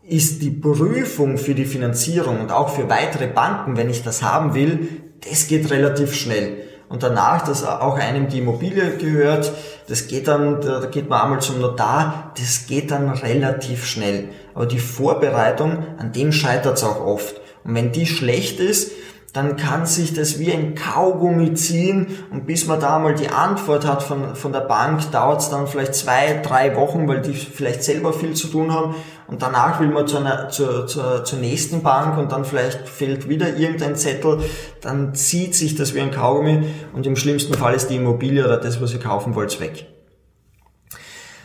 ist 0.02 0.42
die 0.42 0.50
Prüfung 0.50 1.38
für 1.38 1.54
die 1.54 1.66
Finanzierung 1.66 2.42
und 2.42 2.52
auch 2.52 2.70
für 2.70 2.90
weitere 2.90 3.28
Banken, 3.28 3.78
wenn 3.78 3.92
ich 3.92 4.02
das 4.02 4.24
haben 4.24 4.56
will, 4.56 5.04
das 5.30 5.46
geht 5.46 5.70
relativ 5.70 6.16
schnell 6.16 6.58
und 6.94 7.02
danach, 7.02 7.44
dass 7.44 7.66
auch 7.66 7.98
einem 7.98 8.28
die 8.28 8.38
Immobilie 8.38 8.98
gehört, 8.98 9.52
das 9.88 10.06
geht 10.06 10.28
dann, 10.28 10.62
da 10.62 10.86
geht 10.86 11.10
man 11.10 11.22
einmal 11.22 11.42
zum 11.42 11.60
Notar, 11.60 12.34
das 12.38 12.68
geht 12.68 12.92
dann 12.92 13.10
relativ 13.10 13.88
schnell. 13.88 14.30
Aber 14.54 14.68
die 14.68 14.78
Vorbereitung, 14.78 15.80
an 15.98 16.12
dem 16.12 16.32
scheitert 16.32 16.78
es 16.78 16.84
auch 16.84 17.04
oft. 17.04 17.42
Und 17.64 17.74
wenn 17.74 17.92
die 17.92 18.06
schlecht 18.06 18.60
ist, 18.60 18.92
dann 19.34 19.58
kann 19.58 19.88
sich 19.88 20.14
das 20.14 20.38
wie 20.38 20.54
ein 20.54 20.76
Kaugummi 20.76 21.56
ziehen 21.56 22.16
und 22.30 22.46
bis 22.46 22.68
man 22.68 22.80
da 22.80 23.00
mal 23.00 23.16
die 23.16 23.30
Antwort 23.30 23.88
hat 23.88 24.04
von, 24.04 24.36
von 24.36 24.54
der 24.54 24.60
Bank, 24.60 25.10
dauert 25.12 25.42
es 25.42 25.50
dann 25.50 25.66
vielleicht 25.66 25.96
zwei, 25.96 26.42
drei 26.44 26.76
Wochen, 26.76 27.08
weil 27.08 27.22
die 27.22 27.34
vielleicht 27.34 27.84
selber 27.84 28.14
viel 28.14 28.36
zu 28.36 28.46
tun 28.50 28.72
haben 28.72 28.94
und 29.34 29.42
danach 29.42 29.80
will 29.80 29.88
man 29.88 30.08
zu 30.08 30.18
einer, 30.18 30.50
zur, 30.50 30.86
zur, 30.86 31.24
zur 31.24 31.40
nächsten 31.40 31.82
Bank 31.82 32.20
und 32.20 32.32
dann 32.32 32.46
vielleicht 32.46 32.88
fehlt 32.88 33.28
wieder 33.28 33.58
irgendein 33.58 33.96
Zettel, 33.96 34.44
dann 34.80 35.16
zieht 35.16 35.56
sich 35.56 35.74
das 35.74 35.96
wie 35.96 36.02
ein 36.02 36.12
Kaugummi 36.12 36.72
und 36.94 37.08
im 37.08 37.16
schlimmsten 37.16 37.56
Fall 37.56 37.74
ist 37.74 37.88
die 37.88 37.96
Immobilie 37.96 38.46
oder 38.46 38.58
das, 38.58 38.80
was 38.80 38.94
ihr 38.94 39.00
kaufen 39.00 39.34
wollt, 39.34 39.60
weg. 39.60 39.88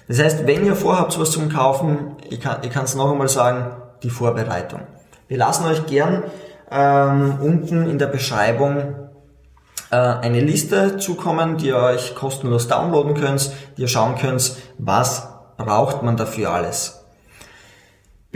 Das 0.07 0.19
heißt, 0.19 0.47
wenn 0.47 0.67
ihr 0.67 0.77
vorhabt, 0.77 1.19
was 1.19 1.31
zum 1.31 1.49
Kaufen, 1.49 2.17
ich 2.29 2.41
kann 2.41 2.85
es 2.85 2.95
noch 2.95 3.11
einmal 3.11 3.31
sagen, 3.31 3.71
die 4.03 4.11
Vorbereitung. 4.11 4.83
Wir 5.27 5.39
lassen 5.39 5.65
euch 5.65 5.87
gern 5.87 6.25
ähm, 6.71 7.39
unten 7.41 7.89
in 7.89 7.99
der 7.99 8.09
Beschreibung 8.09 8.97
äh, 9.91 9.97
eine 9.97 10.41
Liste 10.41 10.99
zukommen, 10.99 11.57
die 11.57 11.69
ihr 11.69 11.79
euch 11.79 12.15
kostenlos 12.15 12.69
downloaden 12.69 13.15
könnt, 13.15 13.51
die 13.79 13.83
ihr 13.83 13.89
schauen 13.89 14.17
könnt, 14.17 14.57
was 14.77 15.27
braucht 15.57 16.03
man 16.03 16.19
dafür 16.19 16.51
alles. 16.51 16.98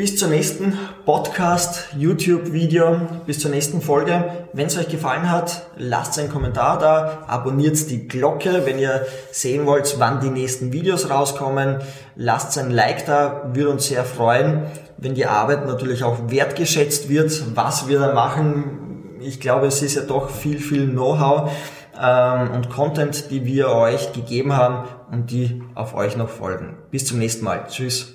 Bis 0.03 0.17
zur 0.17 0.27
nächsten 0.27 0.77
Podcast, 1.05 1.91
YouTube-Video, 1.97 3.03
bis 3.25 3.39
zur 3.39 3.53
nächsten 3.53 3.81
Folge. 3.81 4.49
Wenn 4.53 4.67
es 4.67 4.77
euch 4.77 4.89
gefallen 4.89 5.31
hat, 5.31 5.69
lasst 5.77 6.19
einen 6.19 6.29
Kommentar 6.29 6.81
da, 6.81 7.23
abonniert 7.29 7.89
die 7.89 8.09
Glocke, 8.09 8.63
wenn 8.65 8.81
ihr 8.81 9.07
sehen 9.31 9.65
wollt, 9.65 9.95
wann 10.01 10.19
die 10.19 10.31
nächsten 10.31 10.73
Videos 10.73 11.09
rauskommen. 11.09 11.77
Lasst 12.17 12.59
ein 12.59 12.73
Like 12.73 13.07
da, 13.07 13.53
würde 13.53 13.71
uns 13.71 13.87
sehr 13.87 14.05
freuen 14.05 14.65
wenn 14.97 15.15
die 15.15 15.27
Arbeit 15.27 15.67
natürlich 15.67 16.03
auch 16.03 16.31
wertgeschätzt 16.31 17.09
wird, 17.09 17.57
was 17.57 17.87
wir 17.87 18.01
da 18.01 18.13
machen. 18.13 19.19
Ich 19.21 19.39
glaube, 19.39 19.69
es 19.69 19.83
ist 19.83 19.95
ja 19.95 20.03
doch 20.03 20.31
viel, 20.31 20.59
viel 20.59 20.89
Know-how 20.89 21.53
ähm, 22.01 22.51
und 22.51 22.71
Content, 22.71 23.31
die 23.31 23.45
wir 23.45 23.69
euch 23.69 24.13
gegeben 24.13 24.57
haben 24.57 24.89
und 25.13 25.31
die 25.31 25.63
auf 25.77 25.95
euch 25.95 26.17
noch 26.17 26.29
folgen. 26.29 26.77
Bis 26.91 27.07
zum 27.07 27.21
nächsten 27.21 27.45
Mal. 27.45 27.67
Tschüss. 27.69 28.15